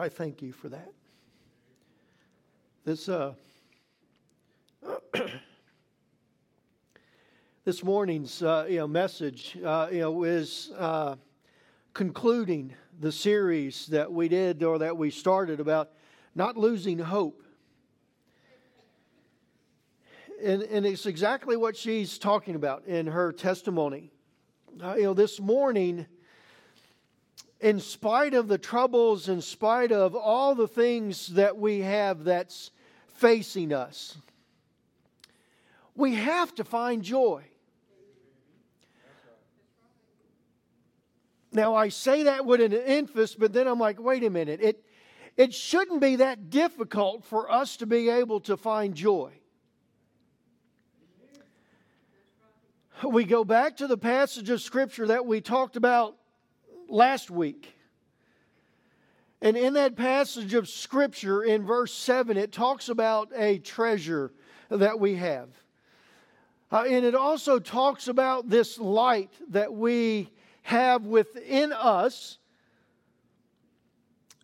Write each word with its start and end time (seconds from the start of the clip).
I 0.00 0.08
thank 0.08 0.42
you 0.42 0.52
for 0.52 0.68
that. 0.68 0.92
This, 2.84 3.08
uh, 3.08 3.34
this 7.64 7.82
morning's 7.82 8.40
uh, 8.40 8.66
you 8.68 8.76
know, 8.76 8.86
message 8.86 9.58
uh, 9.64 9.88
you 9.90 9.98
know, 9.98 10.22
is 10.22 10.70
uh, 10.78 11.16
concluding 11.94 12.74
the 13.00 13.10
series 13.10 13.88
that 13.88 14.12
we 14.12 14.28
did 14.28 14.62
or 14.62 14.78
that 14.78 14.96
we 14.96 15.10
started 15.10 15.58
about 15.58 15.90
not 16.32 16.56
losing 16.56 17.00
hope. 17.00 17.42
And, 20.40 20.62
and 20.62 20.86
it's 20.86 21.06
exactly 21.06 21.56
what 21.56 21.76
she's 21.76 22.18
talking 22.18 22.54
about 22.54 22.84
in 22.86 23.08
her 23.08 23.32
testimony. 23.32 24.12
Uh, 24.80 24.94
you 24.94 25.02
know, 25.02 25.14
this 25.14 25.40
morning, 25.40 26.06
in 27.60 27.80
spite 27.80 28.34
of 28.34 28.48
the 28.48 28.58
troubles, 28.58 29.28
in 29.28 29.42
spite 29.42 29.90
of 29.92 30.14
all 30.14 30.54
the 30.54 30.68
things 30.68 31.28
that 31.28 31.56
we 31.56 31.80
have 31.80 32.24
that's 32.24 32.70
facing 33.14 33.72
us, 33.72 34.16
we 35.94 36.14
have 36.14 36.54
to 36.54 36.64
find 36.64 37.02
joy. 37.02 37.42
Now, 41.50 41.74
I 41.74 41.88
say 41.88 42.24
that 42.24 42.44
with 42.44 42.60
an 42.60 42.72
emphasis, 42.72 43.34
but 43.34 43.52
then 43.52 43.66
I'm 43.66 43.80
like, 43.80 43.98
wait 44.00 44.22
a 44.22 44.30
minute. 44.30 44.60
It, 44.60 44.84
it 45.36 45.54
shouldn't 45.54 46.00
be 46.00 46.16
that 46.16 46.50
difficult 46.50 47.24
for 47.24 47.50
us 47.50 47.78
to 47.78 47.86
be 47.86 48.08
able 48.10 48.40
to 48.40 48.56
find 48.56 48.94
joy. 48.94 49.32
We 53.02 53.24
go 53.24 53.44
back 53.44 53.76
to 53.78 53.86
the 53.86 53.96
passage 53.96 54.50
of 54.50 54.60
Scripture 54.60 55.06
that 55.06 55.24
we 55.24 55.40
talked 55.40 55.76
about 55.76 56.16
last 56.88 57.30
week. 57.30 57.74
And 59.40 59.56
in 59.56 59.74
that 59.74 59.94
passage 59.94 60.54
of 60.54 60.68
Scripture, 60.68 61.44
in 61.44 61.64
verse 61.64 61.94
7, 61.94 62.36
it 62.36 62.50
talks 62.50 62.88
about 62.88 63.30
a 63.36 63.58
treasure 63.58 64.32
that 64.68 64.98
we 64.98 65.14
have. 65.16 65.48
Uh, 66.70 66.84
and 66.88 67.04
it 67.04 67.14
also 67.14 67.58
talks 67.58 68.08
about 68.08 68.48
this 68.48 68.78
light 68.78 69.30
that 69.50 69.72
we 69.72 70.30
have 70.62 71.06
within 71.06 71.72
us. 71.72 72.38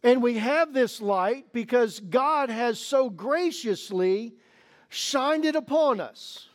And 0.02 0.22
we 0.22 0.34
have 0.38 0.72
this 0.72 1.00
light 1.00 1.52
because 1.52 2.00
God 2.00 2.50
has 2.50 2.78
so 2.78 3.10
graciously 3.10 4.34
shined 4.88 5.44
it 5.44 5.56
upon 5.56 6.00
us. 6.00 6.48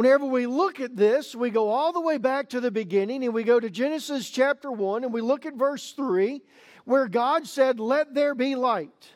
Whenever 0.00 0.24
we 0.24 0.46
look 0.46 0.80
at 0.80 0.96
this, 0.96 1.34
we 1.34 1.50
go 1.50 1.68
all 1.68 1.92
the 1.92 2.00
way 2.00 2.16
back 2.16 2.48
to 2.48 2.58
the 2.58 2.70
beginning 2.70 3.22
and 3.22 3.34
we 3.34 3.42
go 3.42 3.60
to 3.60 3.68
Genesis 3.68 4.30
chapter 4.30 4.72
1 4.72 5.04
and 5.04 5.12
we 5.12 5.20
look 5.20 5.44
at 5.44 5.52
verse 5.56 5.92
3 5.92 6.40
where 6.86 7.06
God 7.06 7.46
said, 7.46 7.78
Let 7.78 8.14
there 8.14 8.34
be 8.34 8.54
light. 8.54 9.10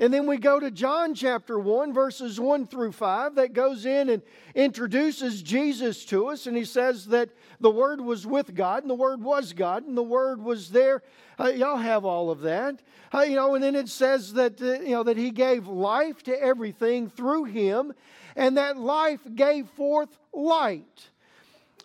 And 0.00 0.12
then 0.12 0.26
we 0.26 0.38
go 0.38 0.58
to 0.58 0.72
John 0.72 1.14
chapter 1.14 1.56
1, 1.56 1.92
verses 1.92 2.40
1 2.40 2.66
through 2.66 2.90
5, 2.90 3.34
that 3.36 3.52
goes 3.52 3.86
in 3.86 4.08
and 4.08 4.22
introduces 4.56 5.42
Jesus 5.42 6.04
to 6.06 6.28
us. 6.28 6.48
And 6.48 6.56
he 6.56 6.64
says 6.64 7.06
that 7.06 7.28
the 7.60 7.70
Word 7.70 8.00
was 8.00 8.26
with 8.26 8.54
God, 8.54 8.82
and 8.82 8.90
the 8.90 8.94
Word 8.94 9.22
was 9.22 9.52
God, 9.52 9.86
and 9.86 9.96
the 9.96 10.02
Word 10.02 10.42
was 10.42 10.70
there. 10.70 11.02
Uh, 11.38 11.48
y'all 11.48 11.76
have 11.76 12.06
all 12.06 12.30
of 12.30 12.40
that. 12.40 12.80
Uh, 13.12 13.20
you 13.20 13.36
know, 13.36 13.54
and 13.54 13.62
then 13.62 13.76
it 13.76 13.90
says 13.90 14.32
that, 14.32 14.60
uh, 14.62 14.80
you 14.80 14.92
know, 14.92 15.02
that 15.02 15.18
he 15.18 15.30
gave 15.30 15.68
life 15.68 16.22
to 16.22 16.42
everything 16.42 17.10
through 17.10 17.44
him, 17.44 17.92
and 18.36 18.56
that 18.56 18.76
life 18.76 19.20
gave 19.34 19.68
forth 19.70 20.16
light. 20.32 21.10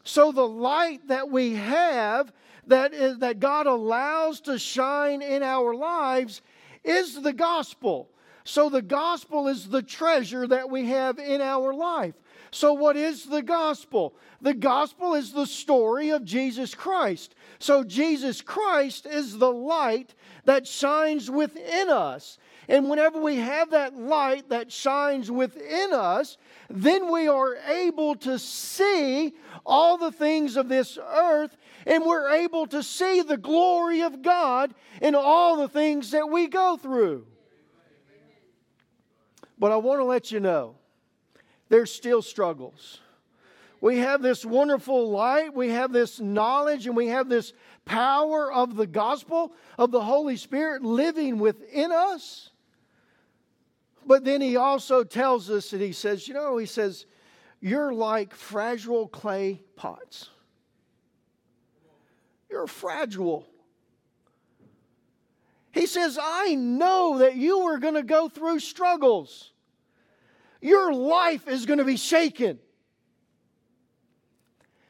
So 0.04 0.32
the 0.32 0.48
light 0.48 1.08
that 1.08 1.30
we 1.30 1.56
have, 1.56 2.32
that, 2.68 2.94
is, 2.94 3.20
that 3.20 3.40
God 3.40 3.68
allows 3.68 4.40
to 4.42 4.60
shine 4.60 5.22
in 5.22 5.44
our 5.44 5.74
lives, 5.74 6.42
is 6.84 7.22
the 7.22 7.34
gospel. 7.34 8.10
So 8.44 8.70
the 8.70 8.84
gospel 8.84 9.48
is 9.48 9.68
the 9.68 9.82
treasure 9.82 10.46
that 10.48 10.70
we 10.70 10.86
have 10.86 11.18
in 11.18 11.42
our 11.42 11.74
life. 11.74 12.14
So, 12.56 12.72
what 12.72 12.96
is 12.96 13.26
the 13.26 13.42
gospel? 13.42 14.16
The 14.40 14.54
gospel 14.54 15.14
is 15.14 15.34
the 15.34 15.46
story 15.46 16.12
of 16.12 16.24
Jesus 16.24 16.74
Christ. 16.74 17.36
So, 17.60 17.84
Jesus 17.84 18.40
Christ 18.40 19.06
is 19.06 19.38
the 19.38 19.52
light 19.52 20.16
that 20.46 20.66
shines 20.66 21.30
within 21.30 21.90
us. 21.90 22.38
And 22.68 22.90
whenever 22.90 23.22
we 23.22 23.38
have 23.38 23.72
that 23.72 23.96
light 23.96 24.50
that 24.50 24.72
shines 24.72 25.30
within 25.30 25.94
us, 25.94 26.38
then 26.70 27.12
we 27.12 27.28
are 27.28 27.56
able 27.56 28.16
to 28.16 28.40
see 28.40 29.34
all 29.66 29.98
the 29.98 30.12
things 30.12 30.58
of 30.58 30.70
this 30.70 30.98
earth 30.98 31.56
and 31.86 32.04
we're 32.04 32.30
able 32.30 32.66
to 32.68 32.82
see 32.82 33.22
the 33.22 33.38
glory 33.38 34.02
of 34.02 34.22
God 34.22 34.74
in 35.02 35.14
all 35.16 35.58
the 35.58 35.68
things 35.68 36.12
that 36.12 36.30
we 36.30 36.48
go 36.48 36.78
through. 36.78 37.28
But 39.58 39.72
I 39.72 39.78
want 39.78 40.00
to 40.00 40.06
let 40.06 40.32
you 40.32 40.40
know 40.40 40.76
there's 41.70 41.92
still 41.92 42.22
struggles. 42.22 43.00
We 43.82 44.00
have 44.00 44.22
this 44.22 44.44
wonderful 44.44 45.12
light, 45.12 45.54
we 45.54 45.70
have 45.70 45.94
this 45.94 46.20
knowledge, 46.20 46.88
and 46.88 46.96
we 46.96 47.08
have 47.08 47.30
this 47.30 47.54
power 47.86 48.52
of 48.52 48.76
the 48.76 48.88
gospel 48.88 49.54
of 49.78 49.92
the 49.92 50.02
Holy 50.02 50.38
Spirit 50.38 50.84
living 50.84 51.38
within 51.38 51.92
us. 51.92 52.50
But 54.06 54.24
then 54.24 54.42
he 54.42 54.56
also 54.56 55.04
tells 55.04 55.50
us 55.50 55.72
that 55.72 55.82
he 55.82 55.92
says, 55.92 56.28
you 56.28 56.34
know, 56.34 56.58
he 56.58 56.68
says, 56.68 57.06
you're 57.60 57.94
like 57.94 58.36
fragile 58.36 59.08
clay 59.08 59.64
pots. 59.76 60.30
You're 62.50 62.68
fragile. 62.68 63.48
He 65.72 65.88
says, 65.88 66.20
I 66.22 66.56
know 66.56 67.20
that 67.20 67.36
you 67.36 67.60
are 67.62 67.80
going 67.80 67.96
to 67.96 68.04
go 68.04 68.30
through 68.30 68.60
struggles. 68.60 69.52
Your 70.62 70.94
life 70.94 71.48
is 71.48 71.66
going 71.66 71.80
to 71.80 71.86
be 71.86 71.98
shaken. 71.98 72.60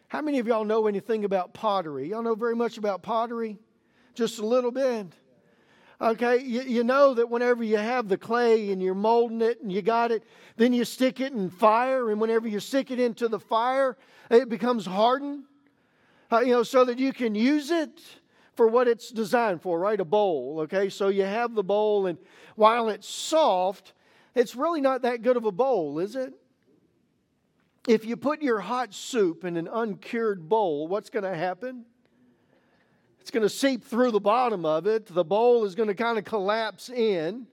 How 0.10 0.22
many 0.22 0.40
of 0.40 0.48
y'all 0.48 0.64
know 0.64 0.88
anything 0.88 1.26
about 1.26 1.54
pottery? 1.54 2.10
Y'all 2.10 2.22
know 2.22 2.36
very 2.36 2.56
much 2.56 2.78
about 2.78 3.02
pottery? 3.02 3.58
Just 4.14 4.40
a 4.40 4.46
little 4.46 4.72
bit. 4.72 5.08
Okay, 6.02 6.42
you, 6.42 6.62
you 6.62 6.84
know 6.84 7.14
that 7.14 7.30
whenever 7.30 7.64
you 7.64 7.78
have 7.78 8.10
the 8.10 8.18
clay 8.18 8.72
and 8.72 8.82
you're 8.82 8.94
molding 8.94 9.42
it 9.42 9.62
and 9.62 9.72
you 9.72 9.82
got 9.82 10.12
it, 10.12 10.24
then 10.58 10.74
you 10.74 10.84
stick 10.84 11.22
it 11.22 11.32
in 11.32 11.50
fire, 11.50 12.12
and 12.12 12.20
whenever 12.20 12.48
you 12.48 12.60
stick 12.60 12.92
it 12.92 13.00
into 13.00 13.28
the 13.30 13.40
fire, 13.40 13.98
it 14.30 14.50
becomes 14.50 14.86
hardened, 14.86 15.44
uh, 16.32 16.40
you 16.40 16.52
know, 16.52 16.64
so 16.64 16.84
that 16.84 17.00
you 17.00 17.14
can 17.14 17.34
use 17.34 17.72
it 17.72 18.02
for 18.56 18.68
what 18.68 18.88
it's 18.88 19.10
designed 19.10 19.62
for, 19.62 19.80
right? 19.80 20.00
A 20.00 20.06
bowl, 20.06 20.60
okay? 20.62 20.90
So 20.90 21.08
you 21.08 21.24
have 21.24 21.56
the 21.56 21.64
bowl, 21.64 22.08
and 22.08 22.18
while 22.56 22.90
it's 22.90 23.08
soft, 23.08 23.94
it's 24.34 24.56
really 24.56 24.82
not 24.82 25.02
that 25.04 25.22
good 25.22 25.38
of 25.38 25.46
a 25.46 25.52
bowl, 25.52 26.00
is 26.00 26.16
it? 26.16 26.34
If 27.88 28.04
you 28.04 28.18
put 28.18 28.42
your 28.42 28.60
hot 28.60 28.94
soup 28.94 29.46
in 29.46 29.58
an 29.58 29.70
uncured 29.72 30.50
bowl, 30.50 30.88
what's 30.88 31.10
going 31.10 31.24
to 31.24 31.36
happen? 31.36 31.86
It's 33.26 33.32
going 33.32 33.42
to 33.42 33.50
seep 33.50 33.84
through 33.84 34.12
the 34.12 34.20
bottom 34.20 34.68
of 34.68 34.86
it. 34.86 35.08
The 35.08 35.24
bowl 35.24 35.66
is 35.66 35.74
going 35.74 35.88
to 35.88 35.96
kind 35.96 36.20
of 36.20 36.26
collapse 36.26 36.92
in. 36.92 37.48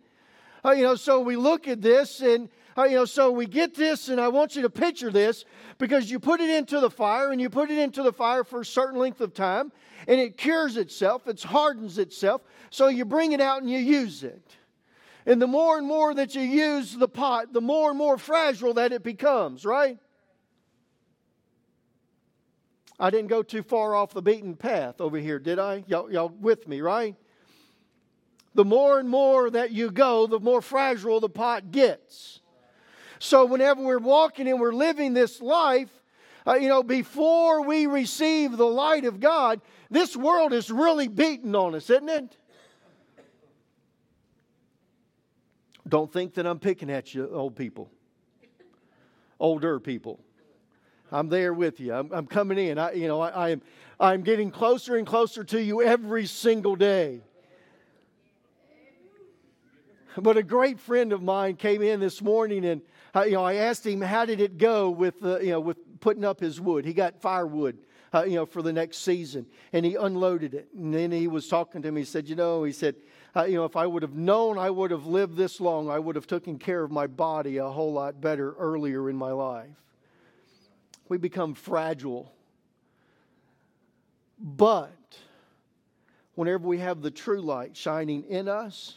Uh, 0.63 0.73
you 0.73 0.83
know, 0.83 0.97
so 0.97 1.23
we 1.23 1.35
look 1.35 1.67
at 1.67 1.81
this 1.81 2.21
and 2.21 2.51
uh, 2.77 2.83
you 2.83 2.97
know, 2.97 3.07
so 3.07 3.31
we 3.31 3.47
get 3.47 3.75
this, 3.75 4.11
and 4.11 4.21
I 4.21 4.29
want 4.29 4.55
you 4.55 4.61
to 4.63 4.69
picture 4.69 5.11
this 5.11 5.47
because 5.79 6.11
you 6.11 6.21
put 6.21 6.43
it 6.43 6.51
into 6.51 6.79
the 6.79 6.91
fire, 6.91 7.33
and 7.33 7.41
you 7.41 7.49
put 7.49 7.71
it 7.71 7.79
into 7.79 8.03
the 8.03 8.13
fire 8.13 8.45
for 8.45 8.61
a 8.61 8.65
certain 8.67 8.99
length 8.99 9.23
of 9.23 9.33
time, 9.33 9.73
and 10.07 10.21
it 10.21 10.37
cures 10.37 10.77
itself, 10.77 11.27
it 11.27 11.43
hardens 11.43 11.97
itself. 11.97 12.43
So 12.69 12.89
you 12.89 13.07
bring 13.07 13.33
it 13.33 13.41
out 13.41 13.63
and 13.63 13.71
you 13.71 13.79
use 13.79 14.25
it. 14.25 14.57
And 15.25 15.41
the 15.41 15.47
more 15.47 15.79
and 15.79 15.87
more 15.87 16.13
that 16.13 16.35
you 16.35 16.43
use 16.43 16.95
the 16.95 17.09
pot, 17.09 17.55
the 17.55 17.63
more 17.63 17.89
and 17.89 17.99
more 17.99 18.19
fragile 18.19 18.75
that 18.75 18.93
it 18.93 19.03
becomes, 19.03 19.65
right? 19.65 19.97
I 22.99 23.11
didn't 23.11 23.29
go 23.29 23.43
too 23.43 23.63
far 23.63 23.95
off 23.95 24.13
the 24.13 24.23
beaten 24.23 24.55
path 24.55 25.01
over 25.01 25.19
here, 25.19 25.39
did 25.39 25.59
I? 25.59 25.85
Y'all, 25.87 26.11
y'all 26.11 26.29
with 26.29 26.69
me, 26.69 26.81
right? 26.81 27.17
The 28.55 28.65
more 28.65 28.99
and 28.99 29.09
more 29.09 29.51
that 29.51 29.71
you 29.71 29.91
go, 29.91 30.27
the 30.27 30.39
more 30.39 30.61
fragile 30.61 31.21
the 31.21 31.29
pot 31.29 31.71
gets. 31.71 32.41
So, 33.19 33.47
whenever 33.47 33.83
we're 33.83 33.99
walking 33.99 34.49
and 34.49 34.61
we're 34.61 34.73
living 34.73 35.15
this 35.15 35.41
life, 35.41 35.91
uh, 36.47 36.55
you 36.55 36.69
know, 36.69 36.83
before 36.83 37.63
we 37.63 37.87
receive 37.87 38.57
the 38.57 38.67
light 38.67 39.05
of 39.05 39.21
God, 39.21 39.61
this 39.91 40.17
world 40.17 40.53
is 40.53 40.71
really 40.71 41.09
beating 41.09 41.55
on 41.55 41.75
us, 41.75 41.89
isn't 41.89 42.09
it? 42.09 42.37
Don't 45.89 46.13
think 46.13 46.35
that 46.35 46.47
I'm 46.47 46.59
picking 46.59 46.91
at 46.91 47.15
you, 47.15 47.29
old 47.33 47.55
people, 47.55 47.91
older 49.39 49.79
people. 49.79 50.21
I'm 51.13 51.29
there 51.29 51.53
with 51.53 51.79
you. 51.79 51.95
I'm, 51.95 52.11
I'm 52.13 52.27
coming 52.27 52.59
in. 52.59 52.79
I, 52.79 52.93
you 52.93 53.07
know, 53.07 53.21
I, 53.21 53.29
I, 53.29 53.49
am, 53.51 53.63
I'm 54.01 54.23
getting 54.23 54.51
closer 54.51 54.97
and 54.97 55.07
closer 55.07 55.45
to 55.45 55.63
you 55.63 55.83
every 55.83 56.27
single 56.27 56.75
day. 56.75 57.21
But 60.17 60.37
a 60.37 60.43
great 60.43 60.81
friend 60.81 61.13
of 61.13 61.23
mine 61.23 61.57
came 61.57 61.83
in 61.83 62.01
this 62.01 62.21
morning 62.21 62.65
and 62.65 62.83
Uh, 63.15 63.25
you 63.25 63.33
know, 63.33 63.45
I 63.45 63.57
asked 63.69 63.87
him 63.87 64.01
how 64.01 64.25
did 64.25 64.41
it 64.41 64.57
go 64.57 64.89
with 64.89 65.23
uh, 65.23 65.39
you 65.41 65.51
know 65.51 65.61
with 65.61 65.77
putting 66.01 66.25
up 66.25 66.41
his 66.41 66.59
wood. 66.59 66.87
He 66.87 66.95
got 66.95 67.21
firewood, 67.21 67.77
uh, 68.15 68.25
you 68.25 68.37
know, 68.37 68.47
for 68.47 68.63
the 68.63 68.73
next 68.73 69.05
season, 69.05 69.45
and 69.75 69.85
he 69.85 69.97
unloaded 69.97 70.55
it. 70.55 70.69
And 70.75 70.95
then 70.95 71.13
he 71.13 71.29
was 71.29 71.47
talking 71.47 71.83
to 71.83 71.93
me. 71.93 72.01
He 72.01 72.05
said, 72.07 72.27
you 72.27 72.37
know, 72.37 72.65
he 72.65 72.73
said, 72.73 72.95
uh, 73.37 73.45
you 73.45 73.57
know, 73.57 73.67
if 73.67 73.77
I 73.77 73.87
would 73.87 74.03
have 74.03 74.15
known 74.15 74.57
I 74.57 74.71
would 74.71 74.91
have 74.91 75.05
lived 75.05 75.37
this 75.37 75.61
long, 75.61 75.91
I 75.91 75.99
would 75.99 76.17
have 76.17 76.27
taken 76.27 76.59
care 76.59 76.83
of 76.83 76.91
my 76.91 77.07
body 77.07 77.59
a 77.59 77.69
whole 77.69 77.93
lot 77.93 78.19
better 78.19 78.55
earlier 78.55 79.11
in 79.11 79.17
my 79.17 79.33
life. 79.33 79.77
We 81.13 81.19
become 81.19 81.53
fragile, 81.53 82.33
but 84.39 85.19
whenever 86.37 86.67
we 86.67 86.79
have 86.79 87.03
the 87.03 87.11
true 87.11 87.43
light 87.43 87.77
shining 87.77 88.25
in 88.31 88.49
us 88.49 88.95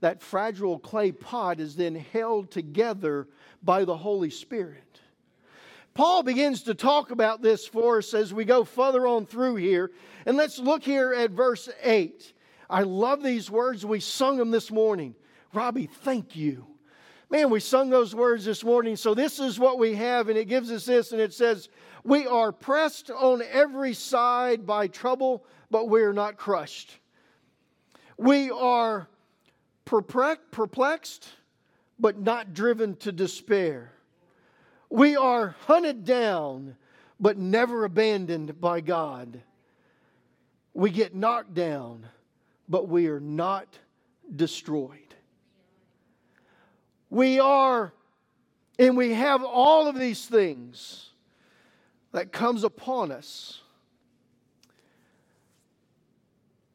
that 0.00 0.20
fragile 0.20 0.78
clay 0.78 1.12
pot 1.12 1.58
is 1.58 1.74
then 1.74 1.94
held 1.94 2.50
together 2.50 3.26
by 3.62 3.86
the 3.86 3.96
Holy 3.96 4.28
Spirit. 4.28 5.00
Paul 5.94 6.22
begins 6.22 6.64
to 6.64 6.74
talk 6.74 7.10
about 7.10 7.40
this 7.40 7.66
for 7.66 7.96
us 7.96 8.12
as 8.12 8.34
we 8.34 8.44
go 8.44 8.62
further 8.62 9.06
on 9.06 9.24
through 9.24 9.56
here. 9.56 9.92
And 10.26 10.36
let's 10.36 10.58
look 10.58 10.82
here 10.82 11.14
at 11.14 11.30
verse 11.30 11.70
8. 11.82 12.34
I 12.68 12.82
love 12.82 13.22
these 13.22 13.50
words. 13.50 13.86
We 13.86 14.00
sung 14.00 14.36
them 14.36 14.50
this 14.50 14.70
morning. 14.70 15.14
Robbie, 15.54 15.88
thank 16.02 16.36
you. 16.36 16.66
Man, 17.28 17.50
we 17.50 17.58
sung 17.58 17.90
those 17.90 18.14
words 18.14 18.44
this 18.44 18.62
morning. 18.62 18.94
So, 18.94 19.12
this 19.12 19.40
is 19.40 19.58
what 19.58 19.78
we 19.78 19.94
have, 19.96 20.28
and 20.28 20.38
it 20.38 20.44
gives 20.44 20.70
us 20.70 20.84
this, 20.84 21.12
and 21.12 21.20
it 21.20 21.34
says, 21.34 21.68
We 22.04 22.26
are 22.26 22.52
pressed 22.52 23.10
on 23.10 23.42
every 23.50 23.94
side 23.94 24.64
by 24.64 24.86
trouble, 24.86 25.44
but 25.70 25.88
we 25.88 26.02
are 26.02 26.12
not 26.12 26.36
crushed. 26.36 26.98
We 28.16 28.50
are 28.50 29.08
perplexed, 29.84 31.28
but 31.98 32.18
not 32.18 32.54
driven 32.54 32.96
to 32.96 33.12
despair. 33.12 33.92
We 34.88 35.16
are 35.16 35.56
hunted 35.66 36.04
down, 36.04 36.76
but 37.18 37.38
never 37.38 37.84
abandoned 37.84 38.60
by 38.60 38.80
God. 38.82 39.42
We 40.74 40.90
get 40.90 41.14
knocked 41.14 41.54
down, 41.54 42.06
but 42.68 42.88
we 42.88 43.08
are 43.08 43.20
not 43.20 43.78
destroyed. 44.34 45.05
We 47.10 47.38
are, 47.38 47.92
and 48.78 48.96
we 48.96 49.14
have 49.14 49.44
all 49.44 49.86
of 49.86 49.98
these 49.98 50.26
things 50.26 51.10
that 52.12 52.32
comes 52.32 52.64
upon 52.64 53.12
us. 53.12 53.60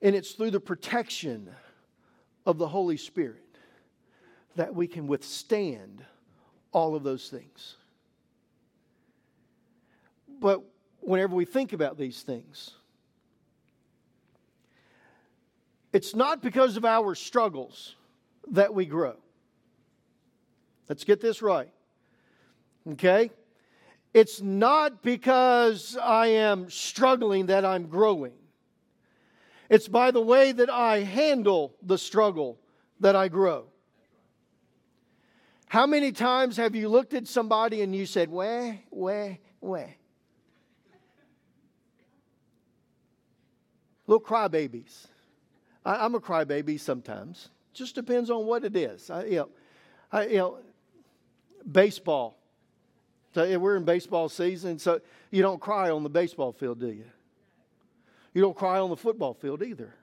And 0.02 0.16
it's 0.16 0.32
through 0.32 0.52
the 0.52 0.60
protection 0.60 1.50
of 2.46 2.58
the 2.58 2.68
Holy 2.68 2.98
Spirit 2.98 3.44
that 4.56 4.74
we 4.74 4.88
can 4.88 5.08
withstand 5.08 6.04
all 6.72 6.96
of 6.96 7.04
those 7.04 7.30
things. 7.30 7.76
But 10.40 10.64
whenever 11.02 11.36
we 11.36 11.46
think 11.46 11.74
about 11.74 11.98
these 11.98 12.22
things, 12.24 12.72
it's 15.94 16.16
not 16.16 16.42
because 16.42 16.78
of 16.78 16.86
our 16.86 17.16
struggles 17.16 17.96
that 18.52 18.74
we 18.74 18.86
grow. 18.86 19.18
Let's 20.92 21.06
get 21.06 21.22
this 21.22 21.42
right. 21.42 21.72
Okay? 22.86 23.32
It's 24.14 24.42
not 24.42 25.02
because 25.02 25.96
I 25.96 26.28
am 26.28 26.70
struggling 26.70 27.46
that 27.46 27.64
I'm 27.64 27.88
growing. 27.88 28.34
It's 29.70 29.88
by 29.88 30.12
the 30.12 30.20
way 30.20 30.52
that 30.52 30.70
I 30.70 31.04
handle 31.04 31.78
the 31.82 31.98
struggle 31.98 32.60
that 33.00 33.16
I 33.16 33.30
grow. 33.30 33.68
How 35.70 35.88
many 35.88 36.12
times 36.12 36.58
have 36.58 36.76
you 36.76 36.90
looked 36.90 37.14
at 37.14 37.26
somebody 37.26 37.84
and 37.84 37.96
you 37.96 38.06
said, 38.06 38.30
where, 38.30 38.78
where, 38.90 39.38
where? 39.62 39.96
Little 44.08 44.20
crybabies. 44.20 45.08
I, 45.86 46.04
am 46.04 46.16
a 46.16 46.20
crybaby 46.20 46.78
sometimes. 46.82 47.48
Just 47.74 47.96
depends 47.96 48.30
on 48.30 48.46
what 48.46 48.66
it 48.66 48.76
is. 48.76 49.10
I, 49.10 49.24
you 49.24 49.36
know, 49.38 49.50
I, 50.12 50.26
you 50.26 50.38
know, 50.38 50.58
baseball. 51.70 52.38
So 53.34 53.60
we're 53.60 53.78
in 53.78 53.86
baseball 53.86 54.30
season, 54.30 54.78
so 54.78 55.00
you 55.30 55.42
don't 55.42 55.62
cry 55.62 55.90
on 55.90 56.04
the 56.04 56.10
baseball 56.10 56.52
field, 56.52 56.80
do 56.80 56.88
you? 56.88 57.06
You 58.34 58.42
don't 58.42 58.56
cry 58.56 58.80
on 58.80 58.90
the 58.90 58.98
football 58.98 59.34
field 59.34 59.64
either. 59.64 59.94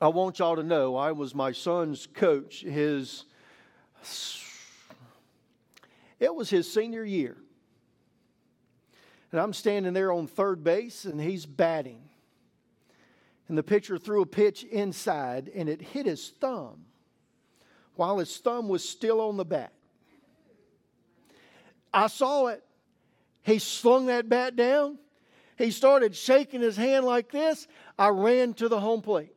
I 0.00 0.08
want 0.08 0.38
y'all 0.38 0.56
to 0.56 0.62
know 0.62 0.96
I 0.96 1.12
was 1.12 1.34
my 1.34 1.52
son's 1.52 2.06
coach. 2.06 2.62
His 2.62 3.26
it 6.18 6.34
was 6.34 6.48
his 6.48 6.72
senior 6.72 7.04
year. 7.04 7.36
And 9.32 9.40
I'm 9.40 9.52
standing 9.52 9.92
there 9.92 10.10
on 10.12 10.26
third 10.26 10.64
base 10.64 11.04
and 11.04 11.20
he's 11.20 11.46
batting. 11.46 12.02
And 13.48 13.58
the 13.58 13.62
pitcher 13.62 13.98
threw 13.98 14.22
a 14.22 14.26
pitch 14.26 14.64
inside 14.64 15.50
and 15.54 15.68
it 15.68 15.80
hit 15.82 16.06
his 16.06 16.28
thumb 16.40 16.86
while 18.00 18.18
his 18.18 18.36
thumb 18.38 18.66
was 18.66 18.86
still 18.88 19.20
on 19.20 19.36
the 19.36 19.44
bat. 19.44 19.72
I 21.92 22.06
saw 22.06 22.46
it. 22.46 22.64
He 23.42 23.58
slung 23.58 24.06
that 24.06 24.28
bat 24.28 24.56
down 24.56 24.98
he 25.60 25.70
started 25.70 26.16
shaking 26.16 26.62
his 26.62 26.74
hand 26.74 27.04
like 27.04 27.30
this. 27.30 27.68
I 27.98 28.08
ran 28.08 28.54
to 28.54 28.68
the 28.70 28.80
home 28.80 29.02
plate. 29.02 29.34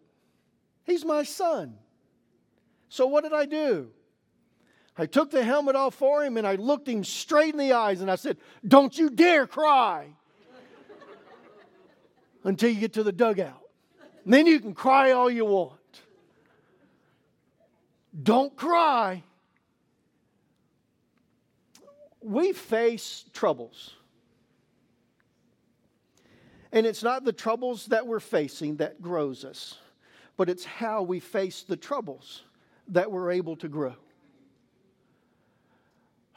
He's 0.85 1.03
my 1.03 1.23
son. 1.23 1.75
So 2.87 3.07
what 3.07 3.25
did 3.25 3.33
I 3.33 3.45
do? 3.45 3.89
I 4.97 5.05
took 5.05 5.31
the 5.31 5.43
helmet 5.43 5.75
off 5.75 5.95
for 5.95 6.23
him 6.23 6.37
and 6.37 6.47
I 6.47 6.55
looked 6.55 6.87
him 6.87 7.03
straight 7.03 7.53
in 7.53 7.59
the 7.59 7.73
eyes 7.73 7.99
and 7.99 8.09
I 8.09 8.15
said, 8.15 8.37
Don't 8.65 8.97
you 8.97 9.09
dare 9.09 9.45
cry 9.45 10.07
until 12.45 12.69
you 12.69 12.79
get 12.79 12.93
to 12.93 13.03
the 13.03 13.11
dugout. 13.11 13.61
And 14.23 14.33
then 14.33 14.47
you 14.47 14.61
can 14.61 14.73
cry 14.73 15.11
all 15.11 15.29
you 15.29 15.43
want. 15.43 15.77
Don't 18.21 18.55
cry. 18.55 19.23
We 22.21 22.53
face 22.53 23.25
troubles. 23.33 23.95
And 26.71 26.85
it's 26.85 27.03
not 27.03 27.23
the 27.23 27.33
troubles 27.33 27.87
that 27.87 28.07
we're 28.07 28.19
facing 28.19 28.77
that 28.77 29.01
grows 29.01 29.45
us, 29.45 29.77
but 30.37 30.49
it's 30.49 30.65
how 30.65 31.03
we 31.03 31.19
face 31.19 31.63
the 31.63 31.77
troubles 31.77 32.43
that 32.89 33.11
we're 33.11 33.31
able 33.31 33.55
to 33.57 33.67
grow. 33.67 33.95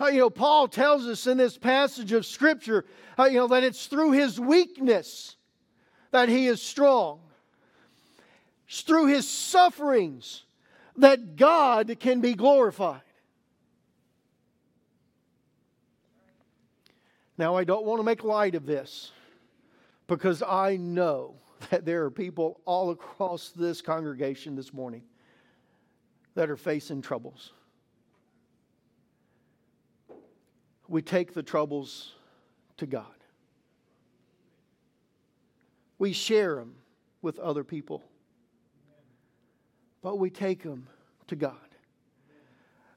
You 0.01 0.19
know, 0.19 0.31
Paul 0.31 0.69
tells 0.69 1.07
us 1.07 1.27
in 1.27 1.39
this 1.39 1.57
passage 1.57 2.13
of 2.13 2.27
Scripture, 2.27 2.85
you 3.19 3.33
know, 3.33 3.49
that 3.49 3.65
it's 3.65 3.87
through 3.87 4.13
his 4.13 4.39
weakness 4.39 5.37
that 6.11 6.29
he 6.29 6.49
is 6.49 6.61
strong. 6.61 7.21
It's 8.69 8.83
through 8.83 9.07
his 9.07 9.29
sufferings 9.29 10.43
that 10.99 11.37
God 11.37 11.97
can 12.01 12.21
be 12.21 12.35
glorified. 12.35 13.03
Now, 17.39 17.55
I 17.55 17.65
don't 17.65 17.85
want 17.85 18.01
to 18.01 18.05
make 18.05 18.25
light 18.25 18.55
of 18.55 18.65
this 18.65 19.13
because 20.07 20.43
I 20.43 20.77
know 20.77 21.35
that 21.71 21.85
there 21.85 22.05
are 22.05 22.11
people 22.11 22.61
all 22.65 22.91
across 22.91 23.51
this 23.51 23.83
congregation 23.83 24.57
this 24.57 24.73
morning 24.73 25.03
that 26.35 26.51
are 26.51 26.57
facing 26.57 27.03
troubles. 27.03 27.53
We 30.89 31.03
take 31.03 31.35
the 31.35 31.43
troubles 31.43 32.13
to 32.77 32.87
God. 32.87 33.07
We 35.99 36.13
share 36.13 36.57
them 36.57 36.77
with 37.23 37.39
other 37.39 37.65
people, 37.65 38.05
but 40.07 40.21
we 40.21 40.31
take 40.31 40.63
them 40.63 40.87
to 41.27 41.35
God. 41.35 41.57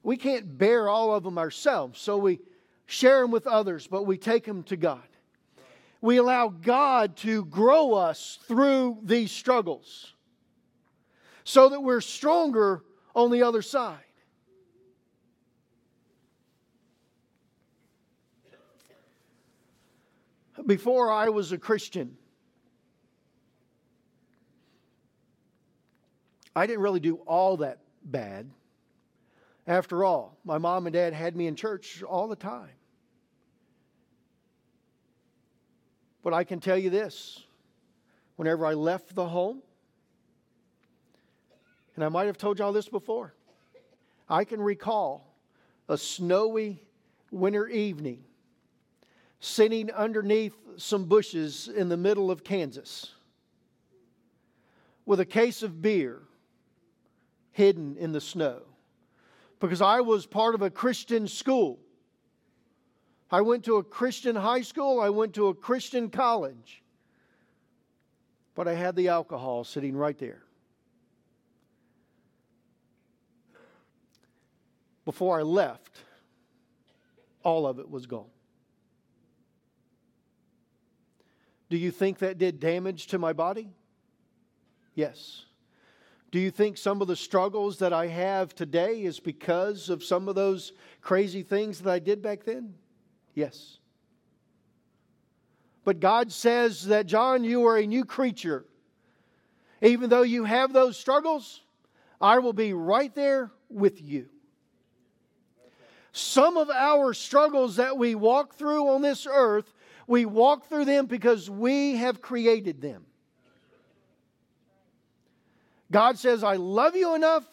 We 0.04 0.16
can't 0.16 0.56
bear 0.56 0.88
all 0.88 1.12
of 1.12 1.24
them 1.24 1.38
ourselves, 1.38 2.00
so 2.00 2.16
we 2.16 2.38
share 2.86 3.22
them 3.22 3.32
with 3.32 3.48
others, 3.48 3.88
but 3.88 4.04
we 4.04 4.16
take 4.16 4.44
them 4.44 4.62
to 4.64 4.76
God 4.76 5.02
we 6.00 6.16
allow 6.16 6.48
God 6.48 7.16
to 7.18 7.44
grow 7.44 7.94
us 7.94 8.38
through 8.44 8.98
these 9.02 9.30
struggles 9.30 10.14
so 11.44 11.68
that 11.68 11.82
we're 11.82 12.00
stronger 12.00 12.82
on 13.14 13.30
the 13.30 13.42
other 13.42 13.62
side. 13.62 13.98
Before 20.66 21.10
I 21.10 21.30
was 21.30 21.52
a 21.52 21.58
Christian, 21.58 22.16
I 26.54 26.66
didn't 26.66 26.82
really 26.82 27.00
do 27.00 27.16
all 27.26 27.58
that 27.58 27.78
bad. 28.04 28.50
After 29.66 30.04
all, 30.04 30.36
my 30.44 30.58
mom 30.58 30.86
and 30.86 30.92
dad 30.92 31.12
had 31.12 31.36
me 31.36 31.46
in 31.46 31.54
church 31.54 32.02
all 32.02 32.26
the 32.26 32.36
time. 32.36 32.70
But 36.22 36.34
I 36.34 36.44
can 36.44 36.60
tell 36.60 36.76
you 36.76 36.90
this 36.90 37.44
whenever 38.36 38.66
I 38.66 38.74
left 38.74 39.14
the 39.14 39.28
home, 39.28 39.62
and 41.94 42.04
I 42.04 42.08
might 42.08 42.26
have 42.26 42.38
told 42.38 42.58
y'all 42.58 42.72
this 42.72 42.88
before, 42.88 43.34
I 44.28 44.44
can 44.44 44.60
recall 44.60 45.34
a 45.88 45.98
snowy 45.98 46.82
winter 47.30 47.68
evening 47.68 48.24
sitting 49.40 49.90
underneath 49.92 50.54
some 50.76 51.04
bushes 51.04 51.68
in 51.68 51.88
the 51.88 51.96
middle 51.96 52.30
of 52.30 52.44
Kansas 52.44 53.14
with 55.06 55.20
a 55.20 55.24
case 55.24 55.62
of 55.62 55.80
beer 55.80 56.22
hidden 57.60 57.94
in 57.98 58.12
the 58.12 58.22
snow 58.22 58.62
because 59.60 59.82
I 59.82 60.00
was 60.00 60.24
part 60.24 60.54
of 60.54 60.62
a 60.62 60.70
Christian 60.70 61.28
school. 61.28 61.78
I 63.30 63.42
went 63.42 63.66
to 63.66 63.76
a 63.76 63.84
Christian 63.84 64.34
high 64.34 64.62
school, 64.62 64.98
I 64.98 65.10
went 65.10 65.34
to 65.34 65.48
a 65.48 65.54
Christian 65.54 66.08
college, 66.08 66.82
but 68.54 68.66
I 68.66 68.72
had 68.72 68.96
the 68.96 69.08
alcohol 69.08 69.64
sitting 69.64 69.94
right 69.94 70.18
there. 70.18 70.42
Before 75.04 75.38
I 75.38 75.42
left, 75.42 75.98
all 77.42 77.66
of 77.66 77.78
it 77.78 77.90
was 77.90 78.06
gone. 78.06 78.30
Do 81.68 81.76
you 81.76 81.90
think 81.90 82.20
that 82.20 82.38
did 82.38 82.58
damage 82.58 83.08
to 83.08 83.18
my 83.18 83.34
body? 83.34 83.68
Yes. 84.94 85.44
Do 86.30 86.38
you 86.38 86.50
think 86.50 86.76
some 86.76 87.02
of 87.02 87.08
the 87.08 87.16
struggles 87.16 87.78
that 87.78 87.92
I 87.92 88.06
have 88.06 88.54
today 88.54 89.02
is 89.02 89.18
because 89.18 89.90
of 89.90 90.04
some 90.04 90.28
of 90.28 90.36
those 90.36 90.72
crazy 91.00 91.42
things 91.42 91.80
that 91.80 91.90
I 91.90 91.98
did 91.98 92.22
back 92.22 92.44
then? 92.44 92.74
Yes. 93.34 93.78
But 95.84 95.98
God 95.98 96.30
says 96.30 96.84
that, 96.86 97.06
John, 97.06 97.42
you 97.42 97.66
are 97.66 97.76
a 97.76 97.86
new 97.86 98.04
creature. 98.04 98.64
Even 99.82 100.08
though 100.08 100.22
you 100.22 100.44
have 100.44 100.72
those 100.72 100.96
struggles, 100.96 101.62
I 102.20 102.38
will 102.38 102.52
be 102.52 102.74
right 102.74 103.12
there 103.14 103.50
with 103.68 104.00
you. 104.00 104.28
Some 106.12 106.56
of 106.56 106.70
our 106.70 107.14
struggles 107.14 107.76
that 107.76 107.96
we 107.96 108.14
walk 108.14 108.54
through 108.54 108.88
on 108.88 109.02
this 109.02 109.26
earth, 109.28 109.72
we 110.06 110.26
walk 110.26 110.66
through 110.68 110.84
them 110.84 111.06
because 111.06 111.48
we 111.48 111.96
have 111.96 112.20
created 112.20 112.80
them. 112.80 113.06
God 115.90 116.18
says, 116.18 116.44
I 116.44 116.56
love 116.56 116.94
you 116.94 117.14
enough 117.14 117.44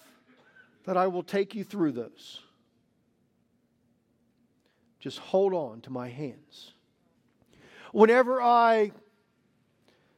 that 0.86 0.98
I 0.98 1.08
will 1.08 1.24
take 1.24 1.56
you 1.56 1.64
through 1.64 1.94
those. 1.94 2.42
Just 5.00 5.20
hold 5.20 5.54
on 5.54 5.82
to 5.82 5.90
my 5.90 6.10
hands. 6.10 6.74
Whenever 7.92 8.42
I 8.42 8.92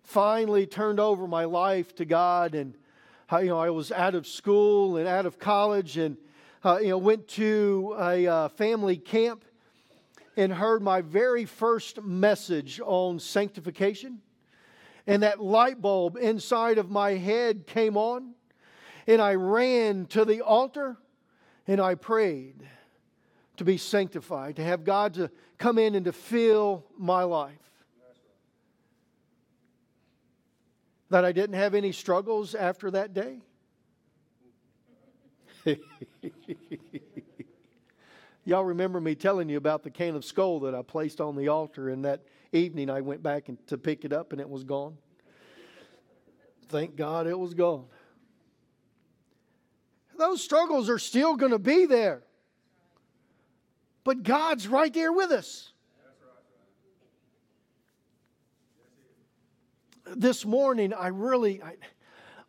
finally 0.04 0.66
turned 0.66 1.00
over 1.00 1.28
my 1.28 1.46
life 1.46 1.96
to 1.96 2.06
God 2.06 2.56
and 2.56 2.74
you 3.32 3.46
know 3.46 3.60
I 3.60 3.70
was 3.70 3.92
out 3.92 4.16
of 4.16 4.26
school 4.26 4.98
and 4.98 5.08
out 5.08 5.28
of 5.28 5.38
college 5.38 5.98
and 5.98 6.18
uh, 6.66 6.80
you 6.82 6.90
know 6.90 6.98
went 6.98 7.28
to 7.30 7.96
a 8.00 8.26
uh, 8.26 8.48
family 8.50 8.98
camp 8.98 9.46
and 10.36 10.52
heard 10.52 10.82
my 10.82 11.02
very 11.02 11.46
first 11.46 12.02
message 12.02 12.82
on 12.84 13.20
sanctification 13.20 14.20
and 15.10 15.24
that 15.24 15.42
light 15.42 15.82
bulb 15.82 16.18
inside 16.18 16.78
of 16.78 16.92
my 16.92 17.14
head 17.16 17.66
came 17.66 17.98
on, 17.98 18.36
and 19.08 19.20
I 19.20 19.34
ran 19.34 20.06
to 20.08 20.24
the 20.24 20.42
altar 20.42 20.98
and 21.66 21.82
I 21.82 21.96
prayed 21.96 22.64
to 23.58 23.64
be 23.64 23.76
sanctified, 23.76 24.58
to 24.58 24.64
have 24.64 24.84
God 24.84 25.16
to 25.16 25.32
come 25.58 25.80
in 25.80 25.96
and 25.96 26.06
to 26.06 26.14
fill 26.14 26.86
my 26.96 27.24
life. 27.24 27.56
That 31.10 31.26
I 31.26 31.32
didn't 31.32 31.56
have 31.56 31.74
any 31.74 31.92
struggles 31.92 32.54
after 32.54 32.92
that 32.92 33.16
day. 33.16 33.40
Y'all 38.46 38.64
remember 38.64 39.02
me 39.02 39.16
telling 39.16 39.50
you 39.50 39.58
about 39.58 39.82
the 39.82 39.90
can 39.90 40.16
of 40.16 40.24
Skoal 40.24 40.60
that 40.60 40.76
I 40.76 40.84
placed 40.84 41.20
on 41.20 41.36
the 41.36 41.48
altar 41.48 41.90
and 41.90 42.06
that 42.06 42.22
evening, 42.52 42.90
I 42.90 43.02
went 43.02 43.22
back 43.24 43.50
and, 43.50 43.58
to 43.68 43.78
pick 43.78 44.06
it 44.06 44.14
up 44.14 44.32
and 44.32 44.42
it 44.42 44.50
was 44.50 44.64
gone. 44.64 44.98
Thank 46.70 46.96
God 46.96 47.28
it 47.28 47.38
was 47.38 47.54
gone. 47.54 47.86
Those 50.18 50.44
struggles 50.44 50.90
are 50.90 51.00
still 51.00 51.36
going 51.36 51.52
to 51.52 51.60
be 51.60 51.86
there. 51.86 52.24
But 54.04 54.24
God's 54.24 54.68
right 54.68 54.94
there 54.94 55.14
with 55.14 55.32
us. 55.32 55.72
This 60.16 60.46
morning, 60.46 60.94
I 60.94 61.08
really. 61.08 61.62
I, 61.62 61.76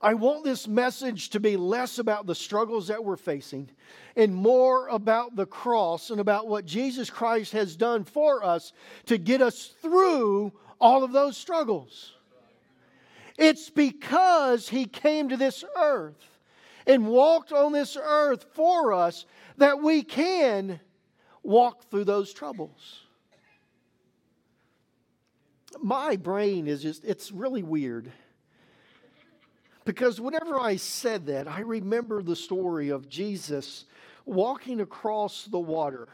I 0.03 0.15
want 0.15 0.45
this 0.45 0.67
message 0.67 1.31
to 1.31 1.41
be 1.41 1.59
less 1.59 1.99
about 1.99 2.27
the 2.27 2.35
struggles 2.35 2.89
that 2.89 3.05
we're 3.05 3.17
facing 3.17 3.69
and 4.17 4.35
more 4.35 4.89
about 4.89 5.37
the 5.37 5.45
cross 5.45 6.11
and 6.11 6.21
about 6.21 6.49
what 6.49 6.65
Jesus 6.65 7.11
Christ 7.11 7.53
has 7.53 7.77
done 7.77 8.05
for 8.05 8.43
us 8.43 8.73
to 9.07 9.19
get 9.19 9.43
us 9.43 9.75
through 9.83 10.53
all 10.81 11.05
of 11.05 11.13
those 11.13 11.37
struggles. 11.37 12.15
It's 13.37 13.69
because 13.69 14.69
He 14.71 14.87
came 14.87 15.29
to 15.29 15.37
this 15.37 15.65
earth 15.77 16.39
and 16.87 17.07
walked 17.07 17.53
on 17.53 17.73
this 17.73 17.99
earth 18.01 18.47
for 18.55 18.95
us 18.95 19.27
that 19.59 19.83
we 19.83 20.03
can 20.03 20.81
walk 21.43 21.91
through 21.91 22.05
those 22.05 22.33
troubles. 22.33 23.01
My 25.79 26.17
brain 26.17 26.67
is 26.67 26.83
just, 26.83 27.05
it's 27.05 27.31
really 27.31 27.63
weird. 27.63 28.11
Because 29.91 30.21
whenever 30.21 30.57
I 30.57 30.77
said 30.77 31.27
that, 31.27 31.49
I 31.49 31.63
remember 31.63 32.23
the 32.23 32.37
story 32.37 32.91
of 32.91 33.09
Jesus 33.09 33.87
walking 34.25 34.81
across 34.81 35.47
the 35.47 35.59
water. 35.59 36.07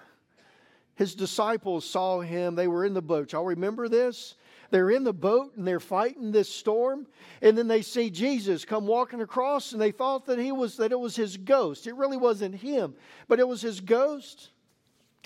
His 0.95 1.15
disciples 1.15 1.85
saw 1.85 2.21
him, 2.21 2.55
they 2.55 2.69
were 2.69 2.87
in 2.87 2.95
the 2.95 3.03
boat. 3.03 3.33
Y'all 3.33 3.45
remember 3.45 3.87
this? 3.87 4.37
They're 4.71 4.89
in 4.89 5.05
the 5.05 5.13
boat 5.13 5.59
and 5.59 5.69
they're 5.69 5.79
fighting 5.79 6.33
this 6.33 6.49
storm, 6.49 7.07
and 7.43 7.57
then 7.57 7.69
they 7.69 7.83
see 7.83 8.09
Jesus 8.09 8.65
come 8.65 8.87
walking 8.87 9.21
across, 9.21 9.73
and 9.73 9.81
they 9.81 9.93
thought 9.93 10.25
that 10.25 10.39
he 10.39 10.53
was 10.53 10.79
that 10.79 10.91
it 10.91 10.99
was 10.99 11.15
his 11.15 11.37
ghost. 11.37 11.87
It 11.87 11.97
really 11.97 12.17
wasn't 12.17 12.55
him, 12.55 12.95
but 13.29 13.41
it 13.41 13.47
was 13.47 13.61
his 13.61 13.83
ghost. 13.83 14.53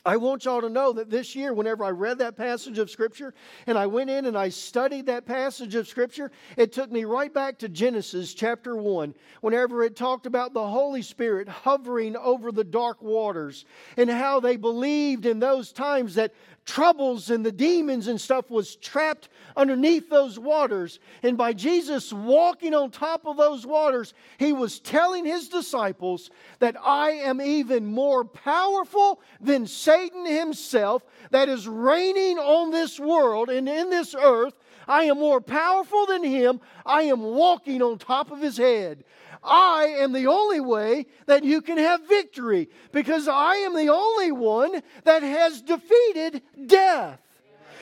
I 0.05 0.17
want 0.17 0.45
y'all 0.45 0.61
to 0.61 0.69
know 0.69 0.93
that 0.95 1.11
this 1.11 1.37
year, 1.37 1.53
whenever 1.53 1.85
I 1.85 1.91
read 1.91 2.19
that 2.19 2.37
passage 2.37 2.79
of 2.79 2.91
Scripture 2.91 3.35
and 3.67 3.77
I 3.77 3.87
went 3.87 4.11
in 4.11 4.27
and 4.27 4.37
I 4.37 4.49
studied 4.49 5.07
that 5.07 5.27
passage 5.27 5.75
of 5.75 5.87
Scripture, 5.87 6.31
it 6.57 6.73
took 6.73 6.91
me 6.91 7.05
right 7.05 7.33
back 7.33 7.59
to 7.59 7.69
Genesis 7.69 8.33
chapter 8.33 8.77
1, 8.77 9.15
whenever 9.43 9.83
it 9.83 9.97
talked 9.97 10.27
about 10.27 10.55
the 10.55 10.67
Holy 10.67 11.03
Spirit 11.03 11.49
hovering 11.49 12.17
over 12.17 12.51
the 12.51 12.65
dark 12.65 13.03
waters 13.03 13.65
and 13.97 14.09
how 14.09 14.41
they 14.41 14.57
believed 14.57 15.27
in 15.27 15.39
those 15.39 15.73
times 15.73 16.15
that 16.15 16.33
troubles 16.71 17.31
and 17.31 17.45
the 17.45 17.51
demons 17.51 18.07
and 18.07 18.21
stuff 18.21 18.49
was 18.49 18.77
trapped 18.77 19.29
underneath 19.57 20.09
those 20.09 20.39
waters. 20.39 21.01
And 21.25 21.37
by 21.37 21.53
Jesus 21.53 22.13
walking 22.13 22.75
on 22.75 22.93
top 22.93 23.27
of 23.27 23.37
those 23.37 23.67
waters, 23.67 24.15
he 24.39 24.53
was 24.53 24.79
telling 24.79 25.25
his 25.25 25.49
disciples 25.49 26.31
that 26.61 26.77
I 26.81 27.11
am 27.11 27.41
even 27.41 27.87
more 27.87 28.25
powerful 28.25 29.21
than 29.41 29.67
Satan 29.67 30.25
himself 30.25 31.03
that 31.33 31.49
is 31.49 31.67
reigning 31.67 32.39
on 32.39 32.71
this 32.71 33.01
world 33.01 33.51
and 33.51 33.69
in 33.69 33.91
this 33.91 34.15
earth. 34.15 34.55
I 34.91 35.05
am 35.05 35.21
more 35.21 35.41
powerful 35.41 36.05
than 36.07 36.25
him. 36.25 36.61
I 36.85 37.03
am 37.03 37.23
walking 37.23 37.81
on 37.81 37.97
top 37.97 38.33
of 38.33 38.43
his 38.43 38.57
head. 38.57 39.05
I 39.45 39.85
am 40.01 40.13
the 40.13 40.27
only 40.27 40.59
way 40.59 41.07
that 41.27 41.45
you 41.45 41.63
can 41.63 41.79
have 41.79 42.09
victory 42.09 42.69
because 42.91 43.29
I 43.29 43.55
am 43.55 43.77
the 43.77 43.89
only 43.89 44.33
one 44.33 44.83
that 45.05 45.23
has 45.23 45.63
defeated 45.63 46.43
death. 46.67 47.21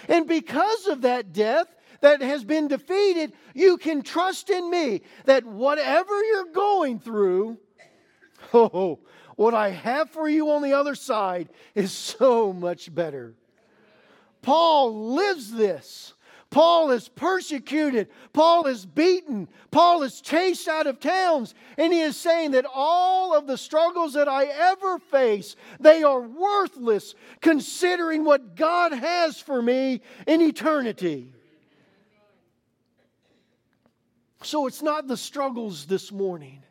And 0.07 0.29
because 0.29 0.87
of 0.87 1.01
that 1.01 1.33
death 1.33 1.67
that 2.03 2.21
has 2.21 2.45
been 2.45 2.69
defeated, 2.69 3.33
you 3.55 3.79
can 3.79 4.03
trust 4.03 4.51
in 4.51 4.71
me 4.71 5.01
that 5.25 5.47
whatever 5.47 6.23
you're 6.25 6.53
going 6.53 7.01
through, 7.01 7.57
oh, 8.53 8.99
what 9.35 9.55
I 9.55 9.71
have 9.71 10.11
for 10.11 10.29
you 10.29 10.51
on 10.51 10.63
the 10.63 10.75
other 10.75 10.95
side 10.95 11.49
is 11.75 11.91
so 11.91 12.53
much 12.53 12.95
better. 12.95 13.35
Paul 14.43 15.15
lives 15.15 15.51
this. 15.51 16.13
Paul 16.51 16.93
is 16.93 17.09
persecuted. 17.09 18.09
Paul 18.33 18.67
is 18.67 18.87
beaten. 18.87 19.49
Paul 19.71 20.03
is 20.03 20.23
chased 20.23 20.67
out 20.67 20.87
of 20.87 20.99
towns. 20.99 21.55
And 21.77 21.93
he 21.93 22.01
is 22.01 22.17
saying 22.17 22.53
that 22.53 22.65
all 22.73 23.37
of 23.37 23.47
the 23.47 23.59
struggles 23.59 24.15
that 24.15 24.29
I 24.29 24.47
ever 24.47 24.99
face, 24.99 25.57
they 25.79 26.03
are 26.03 26.21
worthless 26.21 27.15
considering 27.43 28.25
what 28.25 28.57
God 28.57 28.93
has 28.93 29.39
for 29.39 29.61
me 29.61 30.01
in 30.27 30.41
eternity. 30.41 31.35
So 34.43 34.67
it's 34.67 34.83
not 34.83 35.07
the 35.07 35.17
struggles 35.17 35.85
this 35.85 36.11
morning. 36.11 36.63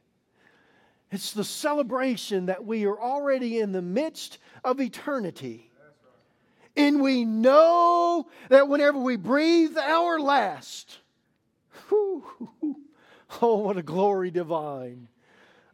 It's 1.11 1.33
the 1.33 1.43
celebration 1.43 2.47
that 2.47 2.65
we 2.65 2.85
are 2.85 2.99
already 2.99 3.59
in 3.59 3.71
the 3.71 3.81
midst 3.81 4.39
of 4.63 4.81
eternity. 4.81 5.69
And 6.77 7.01
we 7.01 7.25
know 7.25 8.27
that 8.49 8.67
whenever 8.69 8.99
we 8.99 9.15
breathe 9.15 9.75
our 9.79 10.19
last, 10.19 10.99
whew, 11.89 12.23
oh, 13.41 13.55
what 13.57 13.77
a 13.77 13.81
glory 13.81 14.29
divine. 14.29 15.07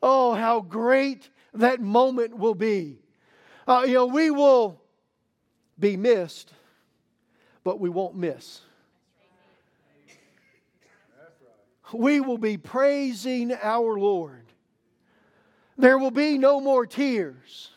Oh, 0.01 0.33
how 0.33 0.61
great 0.61 1.29
that 1.53 1.81
moment 1.81 2.37
will 2.37 2.55
be. 2.55 2.99
Uh, 3.67 3.83
you 3.85 3.93
know, 3.95 4.05
we 4.05 4.31
will 4.31 4.81
be 5.77 5.97
missed, 5.97 6.53
but 7.65 7.81
we 7.81 7.89
won't 7.89 8.15
miss. 8.15 8.61
We 11.91 12.21
will 12.21 12.37
be 12.37 12.57
praising 12.57 13.51
our 13.61 13.99
Lord. 13.99 14.45
There 15.77 15.97
will 15.97 16.11
be 16.11 16.37
no 16.37 16.61
more 16.61 16.85
tears. 16.85 17.71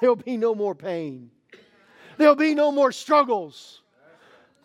There'll 0.00 0.16
be 0.16 0.36
no 0.36 0.54
more 0.54 0.76
pain. 0.76 1.30
There'll 2.20 2.36
be 2.36 2.54
no 2.54 2.70
more 2.70 2.92
struggles 2.92 3.80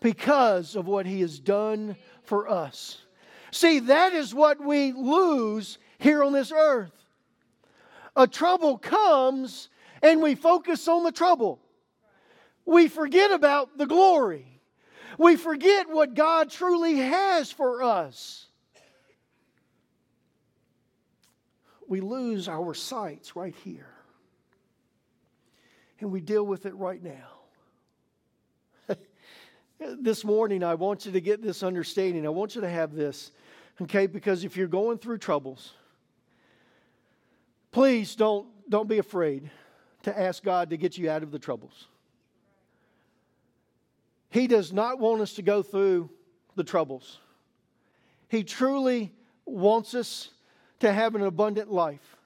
because 0.00 0.76
of 0.76 0.86
what 0.86 1.06
He 1.06 1.22
has 1.22 1.38
done 1.38 1.96
for 2.24 2.50
us. 2.50 2.98
See, 3.50 3.78
that 3.78 4.12
is 4.12 4.34
what 4.34 4.62
we 4.62 4.92
lose 4.92 5.78
here 5.96 6.22
on 6.22 6.34
this 6.34 6.52
earth. 6.52 6.92
A 8.14 8.26
trouble 8.26 8.76
comes 8.76 9.70
and 10.02 10.20
we 10.20 10.34
focus 10.34 10.86
on 10.86 11.02
the 11.02 11.12
trouble. 11.12 11.58
We 12.66 12.88
forget 12.88 13.30
about 13.30 13.78
the 13.78 13.86
glory. 13.86 14.60
We 15.16 15.36
forget 15.36 15.88
what 15.88 16.12
God 16.12 16.50
truly 16.50 16.96
has 16.96 17.50
for 17.50 17.82
us. 17.82 18.48
We 21.88 22.02
lose 22.02 22.50
our 22.50 22.74
sights 22.74 23.34
right 23.34 23.54
here. 23.64 23.94
And 26.00 26.12
we 26.12 26.20
deal 26.20 26.44
with 26.44 26.66
it 26.66 26.74
right 26.74 27.02
now. 27.02 27.35
This 29.78 30.24
morning, 30.24 30.62
I 30.62 30.74
want 30.74 31.06
you 31.06 31.12
to 31.12 31.20
get 31.20 31.42
this 31.42 31.62
understanding. 31.62 32.26
I 32.26 32.30
want 32.30 32.54
you 32.54 32.60
to 32.62 32.68
have 32.68 32.94
this, 32.94 33.32
okay? 33.82 34.06
Because 34.06 34.44
if 34.44 34.56
you're 34.56 34.66
going 34.66 34.98
through 34.98 35.18
troubles, 35.18 35.72
please 37.72 38.14
don't, 38.16 38.46
don't 38.68 38.88
be 38.88 38.98
afraid 38.98 39.50
to 40.04 40.18
ask 40.18 40.42
God 40.42 40.70
to 40.70 40.76
get 40.76 40.96
you 40.96 41.10
out 41.10 41.22
of 41.22 41.30
the 41.30 41.38
troubles. 41.38 41.88
He 44.30 44.46
does 44.46 44.72
not 44.72 44.98
want 44.98 45.20
us 45.20 45.34
to 45.34 45.42
go 45.42 45.62
through 45.62 46.10
the 46.54 46.64
troubles. 46.64 47.18
He 48.28 48.44
truly 48.44 49.12
wants 49.44 49.94
us 49.94 50.30
to 50.80 50.92
have 50.92 51.14
an 51.14 51.22
abundant 51.22 51.70
life. 51.70 52.16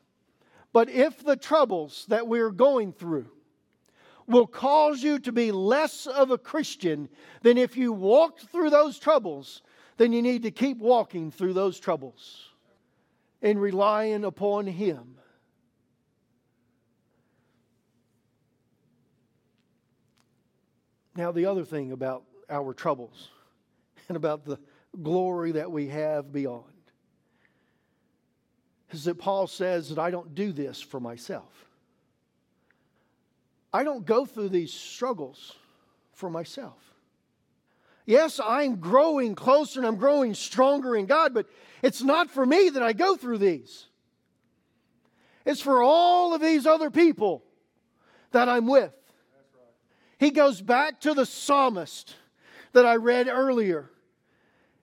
But 0.73 0.89
if 0.89 1.25
the 1.25 1.37
troubles 1.37 2.07
that 2.09 2.27
we're 2.27 2.51
going 2.51 2.93
through 2.93 3.27
will 4.31 4.47
cause 4.47 5.03
you 5.03 5.19
to 5.21 5.33
be 5.33 5.53
less 5.53 6.07
of 6.07 6.31
a 6.31 6.39
Christian 6.39 7.09
than 7.43 7.59
if 7.59 7.77
you 7.77 7.93
walked 7.93 8.43
through 8.43 8.71
those 8.71 8.99
troubles, 8.99 9.63
then 9.97 10.13
you 10.13 10.23
need 10.23 10.45
to 10.45 10.51
keep 10.51 10.79
walking 10.79 11.31
through 11.31 11.53
those 11.53 11.79
troubles 11.79 12.49
and 13.43 13.61
relying 13.61 14.25
upon 14.25 14.67
Him. 14.67 15.17
Now, 21.17 21.33
the 21.33 21.47
other 21.47 21.65
thing 21.65 21.93
about 21.93 22.25
our 22.49 22.73
troubles 22.73 23.29
and 24.09 24.17
about 24.17 24.45
the 24.45 24.59
glory 25.03 25.53
that 25.53 25.71
we 25.71 25.89
have 25.89 26.33
beyond 26.33 26.65
is 28.91 29.05
that 29.05 29.19
Paul 29.19 29.47
says 29.47 29.89
that 29.91 29.99
I 29.99 30.11
don't 30.11 30.35
do 30.35 30.53
this 30.53 30.81
for 30.81 31.01
myself. 31.01 31.70
I 33.73 33.85
don't 33.85 34.05
go 34.05 34.25
through 34.25 34.49
these 34.49 34.73
struggles 34.73 35.55
for 36.13 36.29
myself. 36.29 36.79
Yes, 38.07 38.41
I'm 38.45 38.77
growing 38.77 39.35
closer 39.35 39.79
and 39.81 39.87
I'm 39.87 39.97
growing 39.97 40.35
stronger 40.35 40.97
in 40.97 41.07
God, 41.07 41.33
but 41.33 41.47
it's 41.83 42.03
not 42.03 42.31
for 42.31 42.45
me 42.45 42.71
that 42.71 42.83
I 42.83 42.93
go 42.93 43.17
through 43.17 43.39
these. 43.39 43.87
It's 45.45 45.61
for 45.61 45.83
all 45.83 46.35
of 46.35 46.41
these 46.41 46.67
other 46.67 46.91
people 46.91 47.45
that 48.33 48.49
I'm 48.49 48.67
with. 48.67 48.93
He 50.19 50.31
goes 50.31 50.61
back 50.61 51.01
to 51.03 51.15
the 51.15 51.25
psalmist 51.25 52.15
that 52.73 52.85
I 52.85 52.97
read 52.97 53.29
earlier. 53.29 53.91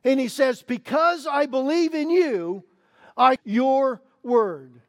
And 0.04 0.20
he 0.20 0.30
says, 0.30 0.64
Because 0.64 1.28
I 1.28 1.46
believe 1.46 1.94
in 1.94 2.10
you, 2.10 2.64
I 3.16 3.38
your 3.44 4.02
word. 4.24 4.82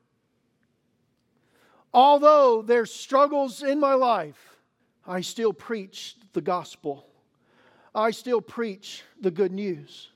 Although 1.99 2.63
there's 2.63 2.95
struggles 2.95 3.65
in 3.65 3.81
my 3.81 3.95
life, 3.95 4.57
I 5.05 5.21
still 5.21 5.53
preach 5.53 6.15
the 6.33 6.41
gospel. 6.41 7.09
I 7.93 8.13
still 8.13 8.41
preach 8.41 9.03
the 9.21 9.33
good 9.33 9.51
news. 9.51 10.11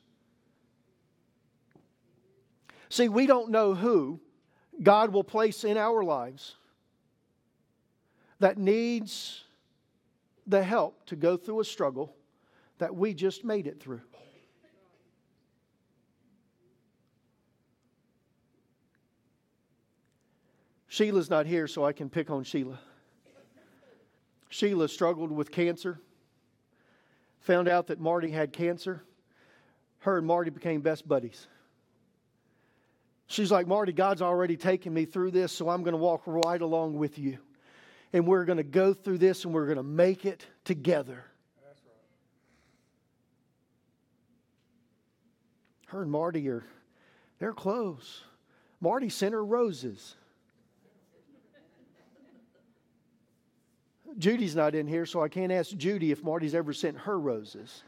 See, 2.88 3.08
we 3.08 3.26
don't 3.26 3.50
know 3.50 3.74
who 3.74 4.20
God 4.80 5.12
will 5.12 5.24
place 5.24 5.64
in 5.64 5.76
our 5.76 6.04
lives 6.04 6.54
that 8.38 8.58
needs 8.58 9.42
the 10.46 10.62
help 10.62 11.04
to 11.06 11.16
go 11.16 11.36
through 11.36 11.58
a 11.58 11.64
struggle 11.64 12.14
that 12.78 12.94
we 12.94 13.12
just 13.12 13.44
made 13.44 13.66
it 13.66 13.80
through. 13.80 14.02
Sheila's 20.92 21.30
not 21.30 21.46
here, 21.46 21.66
so 21.66 21.86
I 21.86 21.94
can 21.94 22.10
pick 22.10 22.28
on 22.28 22.44
Sheila. 22.44 22.78
Sheila 24.50 24.86
struggled 24.88 25.32
with 25.32 25.50
cancer, 25.50 25.98
found 27.40 27.66
out 27.66 27.86
that 27.86 27.98
Marty 27.98 28.30
had 28.30 28.52
cancer. 28.52 29.02
Her 30.00 30.18
and 30.18 30.26
Marty 30.26 30.50
became 30.50 30.82
best 30.82 31.08
buddies. 31.08 31.46
She's 33.26 33.50
like, 33.50 33.66
Marty, 33.66 33.94
God's 33.94 34.20
already 34.20 34.58
taken 34.58 34.92
me 34.92 35.06
through 35.06 35.30
this, 35.30 35.50
so 35.50 35.70
I'm 35.70 35.82
going 35.82 35.92
to 35.92 35.98
walk 35.98 36.24
right 36.26 36.60
along 36.60 36.98
with 36.98 37.18
you. 37.18 37.38
And 38.12 38.26
we're 38.26 38.44
going 38.44 38.58
to 38.58 38.62
go 38.62 38.92
through 38.92 39.16
this 39.16 39.46
and 39.46 39.54
we're 39.54 39.64
going 39.64 39.78
to 39.78 39.82
make 39.82 40.26
it 40.26 40.44
together. 40.64 41.24
Her 45.86 46.02
and 46.02 46.10
Marty 46.10 46.46
are, 46.50 46.66
they're 47.38 47.54
close. 47.54 48.24
Marty 48.78 49.08
sent 49.08 49.32
her 49.32 49.42
roses. 49.42 50.16
Judy's 54.18 54.56
not 54.56 54.74
in 54.74 54.86
here, 54.86 55.06
so 55.06 55.22
I 55.22 55.28
can't 55.28 55.52
ask 55.52 55.76
Judy 55.76 56.10
if 56.10 56.22
Marty's 56.22 56.54
ever 56.54 56.72
sent 56.72 56.98
her 56.98 57.18
roses. 57.18 57.82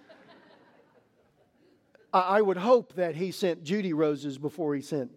I 2.12 2.40
would 2.40 2.56
hope 2.56 2.94
that 2.94 3.16
he 3.16 3.32
sent 3.32 3.64
Judy 3.64 3.92
roses 3.92 4.38
before 4.38 4.74
he 4.74 4.82
sent 4.82 5.10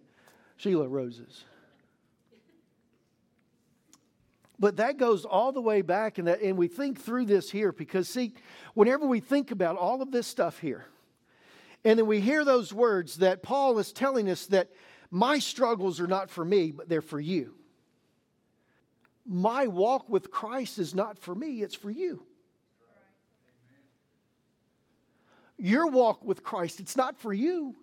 Sheila 0.56 0.88
roses. 0.88 1.44
But 4.58 4.78
that 4.78 4.96
goes 4.96 5.24
all 5.24 5.52
the 5.52 5.60
way 5.60 5.82
back, 5.82 6.18
and, 6.18 6.26
that, 6.26 6.42
and 6.42 6.58
we 6.58 6.66
think 6.66 7.00
through 7.00 7.26
this 7.26 7.48
here 7.50 7.70
because, 7.70 8.08
see, 8.08 8.34
whenever 8.74 9.06
we 9.06 9.20
think 9.20 9.52
about 9.52 9.76
all 9.76 10.02
of 10.02 10.10
this 10.10 10.26
stuff 10.26 10.58
here, 10.58 10.86
and 11.84 11.96
then 11.96 12.06
we 12.06 12.20
hear 12.20 12.44
those 12.44 12.72
words 12.72 13.18
that 13.18 13.44
Paul 13.44 13.78
is 13.78 13.92
telling 13.92 14.28
us 14.28 14.46
that 14.46 14.70
my 15.12 15.38
struggles 15.38 16.00
are 16.00 16.08
not 16.08 16.28
for 16.28 16.44
me, 16.44 16.72
but 16.72 16.88
they're 16.88 17.00
for 17.00 17.20
you 17.20 17.57
my 19.28 19.66
walk 19.66 20.08
with 20.08 20.30
Christ 20.30 20.78
is 20.78 20.94
not 20.94 21.18
for 21.18 21.34
me, 21.34 21.62
it's 21.62 21.74
for 21.74 21.90
you. 21.90 22.22
Your 25.58 25.88
walk 25.88 26.24
with 26.24 26.42
Christ, 26.42 26.80
it's 26.80 26.96
not 26.96 27.18
for 27.18 27.32
you, 27.32 27.76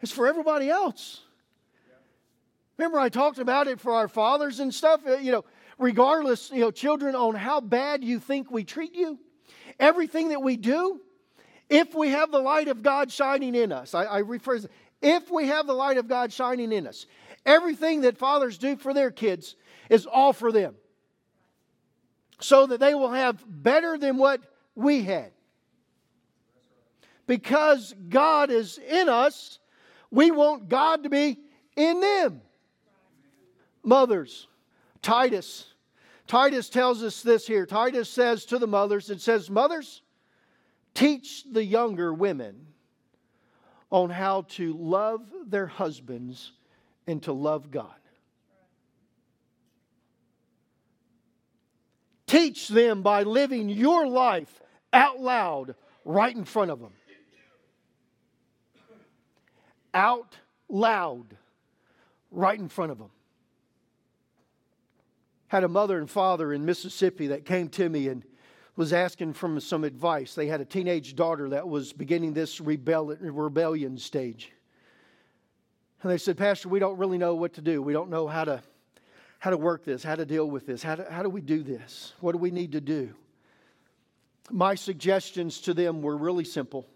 it's 0.00 0.12
for 0.12 0.26
everybody 0.26 0.68
else. 0.68 1.20
Remember, 2.76 2.98
I 2.98 3.10
talked 3.10 3.38
about 3.38 3.68
it 3.68 3.78
for 3.78 3.92
our 3.92 4.08
fathers 4.08 4.58
and 4.58 4.74
stuff. 4.74 5.02
Uh, 5.06 5.18
you 5.18 5.32
know, 5.32 5.44
regardless, 5.78 6.50
you 6.50 6.60
know, 6.60 6.70
children, 6.70 7.14
on 7.14 7.34
how 7.34 7.60
bad 7.60 8.02
you 8.02 8.18
think 8.18 8.50
we 8.50 8.64
treat 8.64 8.94
you, 8.94 9.18
everything 9.78 10.30
that 10.30 10.40
we 10.40 10.56
do, 10.56 10.98
if 11.68 11.94
we 11.94 12.08
have 12.08 12.30
the 12.30 12.38
light 12.38 12.68
of 12.68 12.82
God 12.82 13.12
shining 13.12 13.54
in 13.54 13.70
us, 13.70 13.94
I, 13.94 14.04
I 14.04 14.18
refer 14.20 14.60
to 14.60 14.68
if 15.02 15.30
we 15.30 15.48
have 15.48 15.66
the 15.66 15.74
light 15.74 15.98
of 15.98 16.08
God 16.08 16.32
shining 16.32 16.72
in 16.72 16.86
us, 16.86 17.06
everything 17.46 18.02
that 18.02 18.18
fathers 18.18 18.58
do 18.58 18.76
for 18.76 18.92
their 18.92 19.10
kids, 19.10 19.56
is 19.90 20.06
all 20.06 20.32
for 20.32 20.50
them. 20.50 20.74
So 22.40 22.66
that 22.68 22.80
they 22.80 22.94
will 22.94 23.10
have 23.10 23.44
better 23.46 23.98
than 23.98 24.16
what 24.16 24.40
we 24.74 25.02
had. 25.02 25.32
Because 27.26 27.94
God 28.08 28.50
is 28.50 28.78
in 28.78 29.10
us, 29.10 29.58
we 30.10 30.30
want 30.30 30.70
God 30.70 31.02
to 31.02 31.10
be 31.10 31.38
in 31.76 32.00
them. 32.00 32.40
Mothers, 33.84 34.48
Titus. 35.02 35.66
Titus 36.26 36.68
tells 36.68 37.02
us 37.02 37.22
this 37.22 37.46
here. 37.46 37.66
Titus 37.66 38.08
says 38.08 38.44
to 38.46 38.58
the 38.58 38.66
mothers, 38.66 39.10
it 39.10 39.20
says, 39.20 39.50
Mothers, 39.50 40.02
teach 40.94 41.44
the 41.50 41.64
younger 41.64 42.14
women 42.14 42.66
on 43.90 44.10
how 44.10 44.42
to 44.42 44.72
love 44.74 45.22
their 45.46 45.66
husbands 45.66 46.52
and 47.06 47.22
to 47.24 47.32
love 47.32 47.70
God. 47.70 47.99
Teach 52.30 52.68
them 52.68 53.02
by 53.02 53.24
living 53.24 53.68
your 53.68 54.06
life 54.06 54.62
out 54.92 55.18
loud 55.18 55.74
right 56.04 56.32
in 56.32 56.44
front 56.44 56.70
of 56.70 56.78
them. 56.78 56.92
Out 59.92 60.36
loud 60.68 61.36
right 62.30 62.56
in 62.56 62.68
front 62.68 62.92
of 62.92 62.98
them. 62.98 63.10
Had 65.48 65.64
a 65.64 65.68
mother 65.68 65.98
and 65.98 66.08
father 66.08 66.52
in 66.52 66.64
Mississippi 66.64 67.26
that 67.26 67.44
came 67.44 67.68
to 67.70 67.88
me 67.88 68.06
and 68.06 68.22
was 68.76 68.92
asking 68.92 69.32
for 69.32 69.58
some 69.58 69.82
advice. 69.82 70.36
They 70.36 70.46
had 70.46 70.60
a 70.60 70.64
teenage 70.64 71.16
daughter 71.16 71.48
that 71.48 71.68
was 71.68 71.92
beginning 71.92 72.32
this 72.32 72.60
rebel- 72.60 73.16
rebellion 73.18 73.98
stage. 73.98 74.52
And 76.00 76.12
they 76.12 76.18
said, 76.18 76.38
Pastor, 76.38 76.68
we 76.68 76.78
don't 76.78 76.96
really 76.96 77.18
know 77.18 77.34
what 77.34 77.54
to 77.54 77.60
do. 77.60 77.82
We 77.82 77.92
don't 77.92 78.08
know 78.08 78.28
how 78.28 78.44
to, 78.44 78.62
how 79.40 79.50
to 79.50 79.56
work 79.56 79.84
this, 79.84 80.04
how 80.04 80.14
to 80.14 80.26
deal 80.26 80.48
with 80.48 80.66
this. 80.66 80.82
How, 80.82 80.94
to, 80.96 81.10
how 81.10 81.22
do 81.22 81.30
we 81.30 81.40
do 81.40 81.62
this? 81.62 82.12
What 82.20 82.32
do 82.32 82.38
we 82.38 82.50
need 82.50 82.72
to 82.72 82.80
do? 82.80 83.14
My 84.50 84.74
suggestions 84.74 85.62
to 85.62 85.74
them 85.74 86.02
were 86.02 86.16
really 86.16 86.44
simple. 86.44 86.86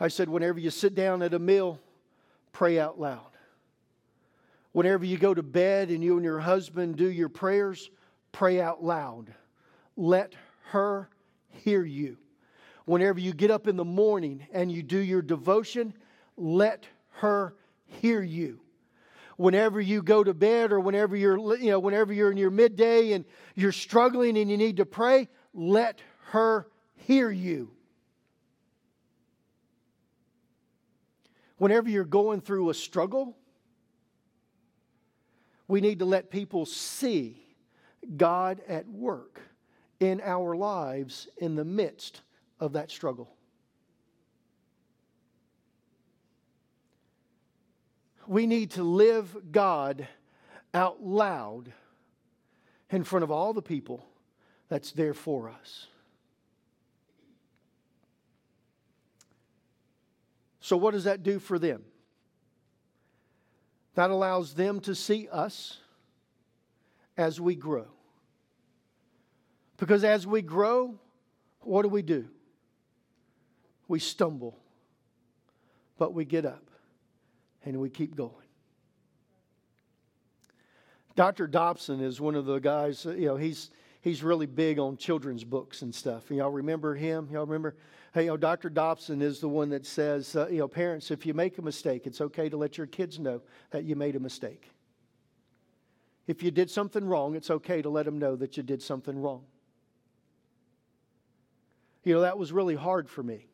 I 0.00 0.08
said, 0.08 0.30
whenever 0.30 0.58
you 0.58 0.70
sit 0.70 0.94
down 0.94 1.22
at 1.22 1.34
a 1.34 1.38
meal, 1.38 1.78
pray 2.52 2.78
out 2.78 2.98
loud. 2.98 3.26
Whenever 4.72 5.04
you 5.04 5.18
go 5.18 5.34
to 5.34 5.42
bed 5.42 5.90
and 5.90 6.02
you 6.02 6.14
and 6.14 6.24
your 6.24 6.40
husband 6.40 6.96
do 6.96 7.10
your 7.10 7.28
prayers, 7.28 7.90
pray 8.32 8.58
out 8.58 8.82
loud. 8.82 9.34
Let 9.94 10.34
her 10.70 11.10
hear 11.50 11.84
you. 11.84 12.16
Whenever 12.86 13.20
you 13.20 13.34
get 13.34 13.50
up 13.50 13.68
in 13.68 13.76
the 13.76 13.84
morning 13.84 14.46
and 14.54 14.72
you 14.72 14.82
do 14.82 14.98
your 14.98 15.20
devotion, 15.20 15.92
let 16.38 16.86
her 17.16 17.54
hear 17.84 18.22
you. 18.22 18.61
Whenever 19.36 19.80
you 19.80 20.02
go 20.02 20.22
to 20.22 20.34
bed 20.34 20.72
or 20.72 20.80
whenever 20.80 21.16
you're 21.16 21.56
you 21.56 21.70
know 21.70 21.78
whenever 21.78 22.12
you're 22.12 22.30
in 22.30 22.36
your 22.36 22.50
midday 22.50 23.12
and 23.12 23.24
you're 23.54 23.72
struggling 23.72 24.36
and 24.36 24.50
you 24.50 24.56
need 24.56 24.76
to 24.76 24.86
pray, 24.86 25.28
let 25.54 26.00
her 26.30 26.68
hear 26.94 27.30
you. 27.30 27.70
Whenever 31.58 31.88
you're 31.88 32.04
going 32.04 32.40
through 32.40 32.70
a 32.70 32.74
struggle, 32.74 33.36
we 35.68 35.80
need 35.80 36.00
to 36.00 36.04
let 36.04 36.30
people 36.30 36.66
see 36.66 37.40
God 38.16 38.60
at 38.66 38.88
work 38.88 39.40
in 40.00 40.20
our 40.22 40.56
lives 40.56 41.28
in 41.38 41.54
the 41.54 41.64
midst 41.64 42.22
of 42.58 42.72
that 42.72 42.90
struggle. 42.90 43.32
We 48.26 48.46
need 48.46 48.72
to 48.72 48.82
live 48.82 49.36
God 49.50 50.06
out 50.72 51.02
loud 51.04 51.72
in 52.90 53.04
front 53.04 53.24
of 53.24 53.30
all 53.30 53.52
the 53.52 53.62
people 53.62 54.06
that's 54.68 54.92
there 54.92 55.14
for 55.14 55.50
us. 55.50 55.86
So, 60.60 60.76
what 60.76 60.92
does 60.92 61.04
that 61.04 61.22
do 61.22 61.38
for 61.38 61.58
them? 61.58 61.82
That 63.94 64.10
allows 64.10 64.54
them 64.54 64.80
to 64.80 64.94
see 64.94 65.28
us 65.28 65.78
as 67.16 67.40
we 67.40 67.54
grow. 67.54 67.86
Because 69.76 70.04
as 70.04 70.26
we 70.26 70.40
grow, 70.40 70.94
what 71.60 71.82
do 71.82 71.88
we 71.88 72.02
do? 72.02 72.28
We 73.88 73.98
stumble, 73.98 74.56
but 75.98 76.14
we 76.14 76.24
get 76.24 76.46
up 76.46 76.71
and 77.64 77.78
we 77.78 77.90
keep 77.90 78.16
going. 78.16 78.32
Dr. 81.14 81.46
Dobson 81.46 82.00
is 82.00 82.20
one 82.20 82.34
of 82.34 82.46
the 82.46 82.58
guys, 82.58 83.04
you 83.04 83.26
know, 83.26 83.36
he's 83.36 83.70
he's 84.00 84.22
really 84.22 84.46
big 84.46 84.78
on 84.78 84.96
children's 84.96 85.44
books 85.44 85.82
and 85.82 85.94
stuff. 85.94 86.30
Y'all 86.30 86.50
remember 86.50 86.94
him? 86.94 87.28
Y'all 87.30 87.46
remember? 87.46 87.76
Hey, 88.14 88.24
you 88.24 88.28
know, 88.28 88.36
Dr. 88.36 88.68
Dobson 88.68 89.22
is 89.22 89.40
the 89.40 89.48
one 89.48 89.70
that 89.70 89.86
says, 89.86 90.36
uh, 90.36 90.48
you 90.48 90.58
know, 90.58 90.68
parents, 90.68 91.10
if 91.10 91.24
you 91.24 91.32
make 91.32 91.56
a 91.58 91.62
mistake, 91.62 92.06
it's 92.06 92.20
okay 92.20 92.48
to 92.48 92.56
let 92.56 92.76
your 92.76 92.86
kids 92.86 93.18
know 93.18 93.40
that 93.70 93.84
you 93.84 93.96
made 93.96 94.16
a 94.16 94.20
mistake. 94.20 94.70
If 96.26 96.42
you 96.42 96.50
did 96.50 96.70
something 96.70 97.04
wrong, 97.04 97.34
it's 97.34 97.50
okay 97.50 97.82
to 97.82 97.88
let 97.88 98.04
them 98.04 98.18
know 98.18 98.36
that 98.36 98.56
you 98.56 98.62
did 98.62 98.82
something 98.82 99.20
wrong. 99.20 99.42
You 102.04 102.14
know, 102.14 102.20
that 102.20 102.36
was 102.36 102.52
really 102.52 102.74
hard 102.74 103.08
for 103.08 103.22
me. 103.22 103.46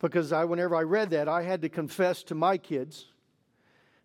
Because 0.00 0.32
I, 0.32 0.44
whenever 0.44 0.76
I 0.76 0.82
read 0.82 1.10
that, 1.10 1.28
I 1.28 1.42
had 1.42 1.62
to 1.62 1.68
confess 1.68 2.22
to 2.24 2.34
my 2.34 2.56
kids 2.56 3.06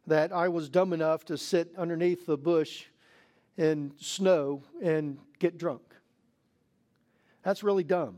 that 0.08 0.32
I 0.32 0.50
was 0.50 0.70
dumb 0.70 0.92
enough 0.92 1.26
to 1.26 1.38
sit 1.38 1.72
underneath 1.78 2.26
the 2.26 2.38
bush 2.38 2.86
in 3.58 3.94
snow 4.00 4.64
and 4.82 5.18
get 5.40 5.58
drunk. 5.58 5.82
That's 7.44 7.64
really 7.64 7.84
dumb. 7.84 8.18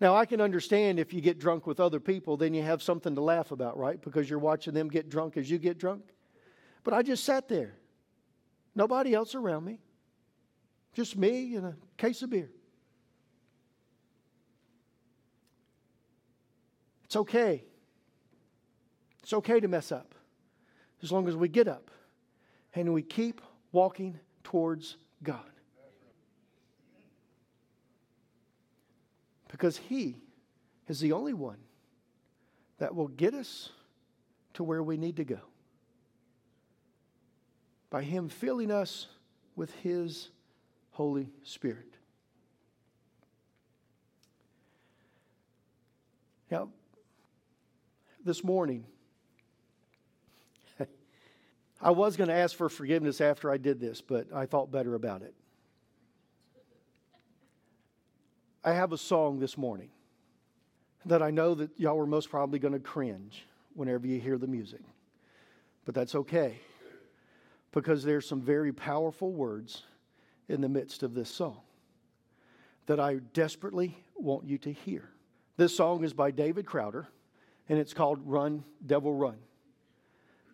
Now, 0.00 0.16
I 0.16 0.24
can 0.24 0.40
understand 0.40 0.98
if 0.98 1.12
you 1.12 1.20
get 1.20 1.38
drunk 1.38 1.66
with 1.66 1.78
other 1.78 2.00
people, 2.00 2.38
then 2.38 2.54
you 2.54 2.62
have 2.62 2.82
something 2.82 3.14
to 3.14 3.20
laugh 3.20 3.50
about, 3.50 3.76
right? 3.76 4.00
Because 4.00 4.30
you're 4.30 4.38
watching 4.38 4.72
them 4.72 4.88
get 4.88 5.10
drunk 5.10 5.36
as 5.36 5.50
you 5.50 5.58
get 5.58 5.76
drunk. 5.76 6.02
But 6.84 6.94
I 6.94 7.02
just 7.02 7.24
sat 7.24 7.48
there. 7.48 7.74
Nobody 8.74 9.12
else 9.12 9.34
around 9.34 9.64
me. 9.64 9.80
Just 10.94 11.16
me 11.18 11.54
and 11.54 11.66
a 11.66 11.76
case 11.98 12.22
of 12.22 12.30
beer. 12.30 12.50
It's 17.10 17.16
okay. 17.16 17.64
It's 19.24 19.32
okay 19.32 19.58
to 19.58 19.66
mess 19.66 19.90
up 19.90 20.14
as 21.02 21.10
long 21.10 21.26
as 21.26 21.34
we 21.34 21.48
get 21.48 21.66
up 21.66 21.90
and 22.72 22.94
we 22.94 23.02
keep 23.02 23.40
walking 23.72 24.20
towards 24.44 24.96
God. 25.20 25.40
Because 29.48 29.76
He 29.76 30.18
is 30.86 31.00
the 31.00 31.10
only 31.10 31.32
one 31.32 31.56
that 32.78 32.94
will 32.94 33.08
get 33.08 33.34
us 33.34 33.70
to 34.54 34.62
where 34.62 34.80
we 34.80 34.96
need 34.96 35.16
to 35.16 35.24
go. 35.24 35.40
By 37.90 38.04
Him 38.04 38.28
filling 38.28 38.70
us 38.70 39.08
with 39.56 39.74
His 39.82 40.30
Holy 40.92 41.32
Spirit. 41.42 41.92
Now, 46.52 46.68
this 48.24 48.44
morning, 48.44 48.84
I 51.80 51.90
was 51.90 52.16
going 52.16 52.28
to 52.28 52.34
ask 52.34 52.56
for 52.56 52.68
forgiveness 52.68 53.20
after 53.20 53.50
I 53.50 53.56
did 53.56 53.80
this, 53.80 54.00
but 54.00 54.26
I 54.34 54.46
thought 54.46 54.70
better 54.70 54.94
about 54.94 55.22
it. 55.22 55.34
I 58.62 58.72
have 58.72 58.92
a 58.92 58.98
song 58.98 59.38
this 59.38 59.56
morning 59.56 59.88
that 61.06 61.22
I 61.22 61.30
know 61.30 61.54
that 61.54 61.70
y'all 61.78 61.98
are 61.98 62.06
most 62.06 62.30
probably 62.30 62.58
going 62.58 62.74
to 62.74 62.80
cringe 62.80 63.46
whenever 63.74 64.06
you 64.06 64.20
hear 64.20 64.36
the 64.36 64.46
music. 64.46 64.82
But 65.86 65.94
that's 65.94 66.14
okay 66.14 66.60
because 67.72 68.04
there's 68.04 68.28
some 68.28 68.42
very 68.42 68.72
powerful 68.72 69.32
words 69.32 69.84
in 70.48 70.60
the 70.60 70.68
midst 70.68 71.02
of 71.02 71.14
this 71.14 71.30
song 71.30 71.60
that 72.86 73.00
I 73.00 73.16
desperately 73.32 73.96
want 74.16 74.44
you 74.44 74.58
to 74.58 74.72
hear. 74.72 75.08
This 75.56 75.74
song 75.74 76.04
is 76.04 76.12
by 76.12 76.30
David 76.30 76.66
Crowder 76.66 77.08
and 77.70 77.78
it's 77.78 77.94
called 77.94 78.18
Run, 78.24 78.64
Devil 78.84 79.14
Run. 79.14 79.38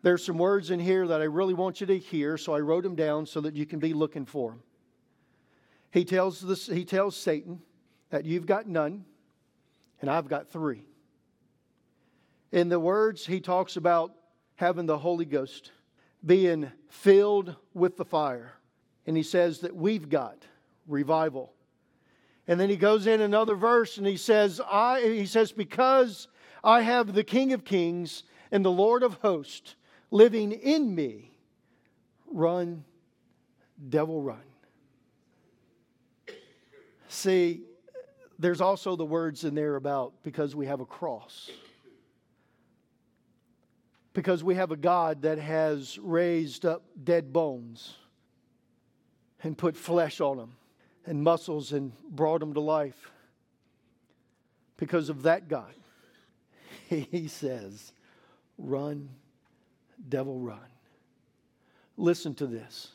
There's 0.02 0.22
some 0.22 0.36
words 0.36 0.70
in 0.70 0.78
here 0.78 1.08
that 1.08 1.22
I 1.22 1.24
really 1.24 1.54
want 1.54 1.80
you 1.80 1.86
to 1.86 1.98
hear, 1.98 2.36
so 2.36 2.54
I 2.54 2.60
wrote 2.60 2.84
them 2.84 2.94
down 2.94 3.24
so 3.24 3.40
that 3.40 3.56
you 3.56 3.64
can 3.64 3.78
be 3.78 3.94
looking 3.94 4.26
for 4.26 4.50
them. 4.50 4.62
He 5.90 6.04
tells, 6.04 6.42
this, 6.42 6.66
he 6.66 6.84
tells 6.84 7.16
Satan 7.16 7.62
that 8.10 8.26
you've 8.26 8.44
got 8.44 8.68
none, 8.68 9.06
and 10.02 10.10
I've 10.10 10.28
got 10.28 10.50
three. 10.50 10.84
In 12.52 12.68
the 12.68 12.78
words, 12.78 13.24
he 13.24 13.40
talks 13.40 13.76
about 13.76 14.12
having 14.56 14.84
the 14.84 14.98
Holy 14.98 15.24
Ghost, 15.24 15.72
being 16.24 16.70
filled 16.90 17.56
with 17.72 17.96
the 17.96 18.04
fire. 18.04 18.52
And 19.06 19.16
he 19.16 19.22
says 19.22 19.60
that 19.60 19.74
we've 19.74 20.10
got 20.10 20.44
revival. 20.86 21.54
And 22.46 22.60
then 22.60 22.68
he 22.68 22.76
goes 22.76 23.06
in 23.06 23.22
another 23.22 23.54
verse 23.56 23.96
and 23.96 24.06
he 24.06 24.18
says, 24.18 24.60
I, 24.60 25.00
he 25.00 25.26
says, 25.26 25.50
because 25.50 26.28
I 26.66 26.80
have 26.80 27.14
the 27.14 27.22
King 27.22 27.52
of 27.52 27.64
Kings 27.64 28.24
and 28.50 28.64
the 28.64 28.72
Lord 28.72 29.04
of 29.04 29.14
hosts 29.14 29.76
living 30.10 30.50
in 30.50 30.92
me, 30.92 31.30
run, 32.26 32.84
devil, 33.88 34.20
run. 34.20 34.42
See, 37.08 37.62
there's 38.36 38.60
also 38.60 38.96
the 38.96 39.04
words 39.04 39.44
in 39.44 39.54
there 39.54 39.76
about 39.76 40.12
because 40.24 40.56
we 40.56 40.66
have 40.66 40.80
a 40.80 40.84
cross. 40.84 41.48
Because 44.12 44.42
we 44.42 44.56
have 44.56 44.72
a 44.72 44.76
God 44.76 45.22
that 45.22 45.38
has 45.38 45.98
raised 46.00 46.66
up 46.66 46.82
dead 47.04 47.32
bones 47.32 47.94
and 49.44 49.56
put 49.56 49.76
flesh 49.76 50.20
on 50.20 50.36
them 50.36 50.56
and 51.06 51.22
muscles 51.22 51.72
and 51.72 51.92
brought 52.10 52.40
them 52.40 52.54
to 52.54 52.60
life. 52.60 53.12
Because 54.78 55.08
of 55.08 55.22
that 55.22 55.48
God, 55.48 55.72
he 57.10 57.28
says, 57.28 57.92
run 58.58 59.08
devil 60.08 60.38
run. 60.38 60.58
Listen 61.96 62.34
to 62.34 62.46
this. 62.46 62.92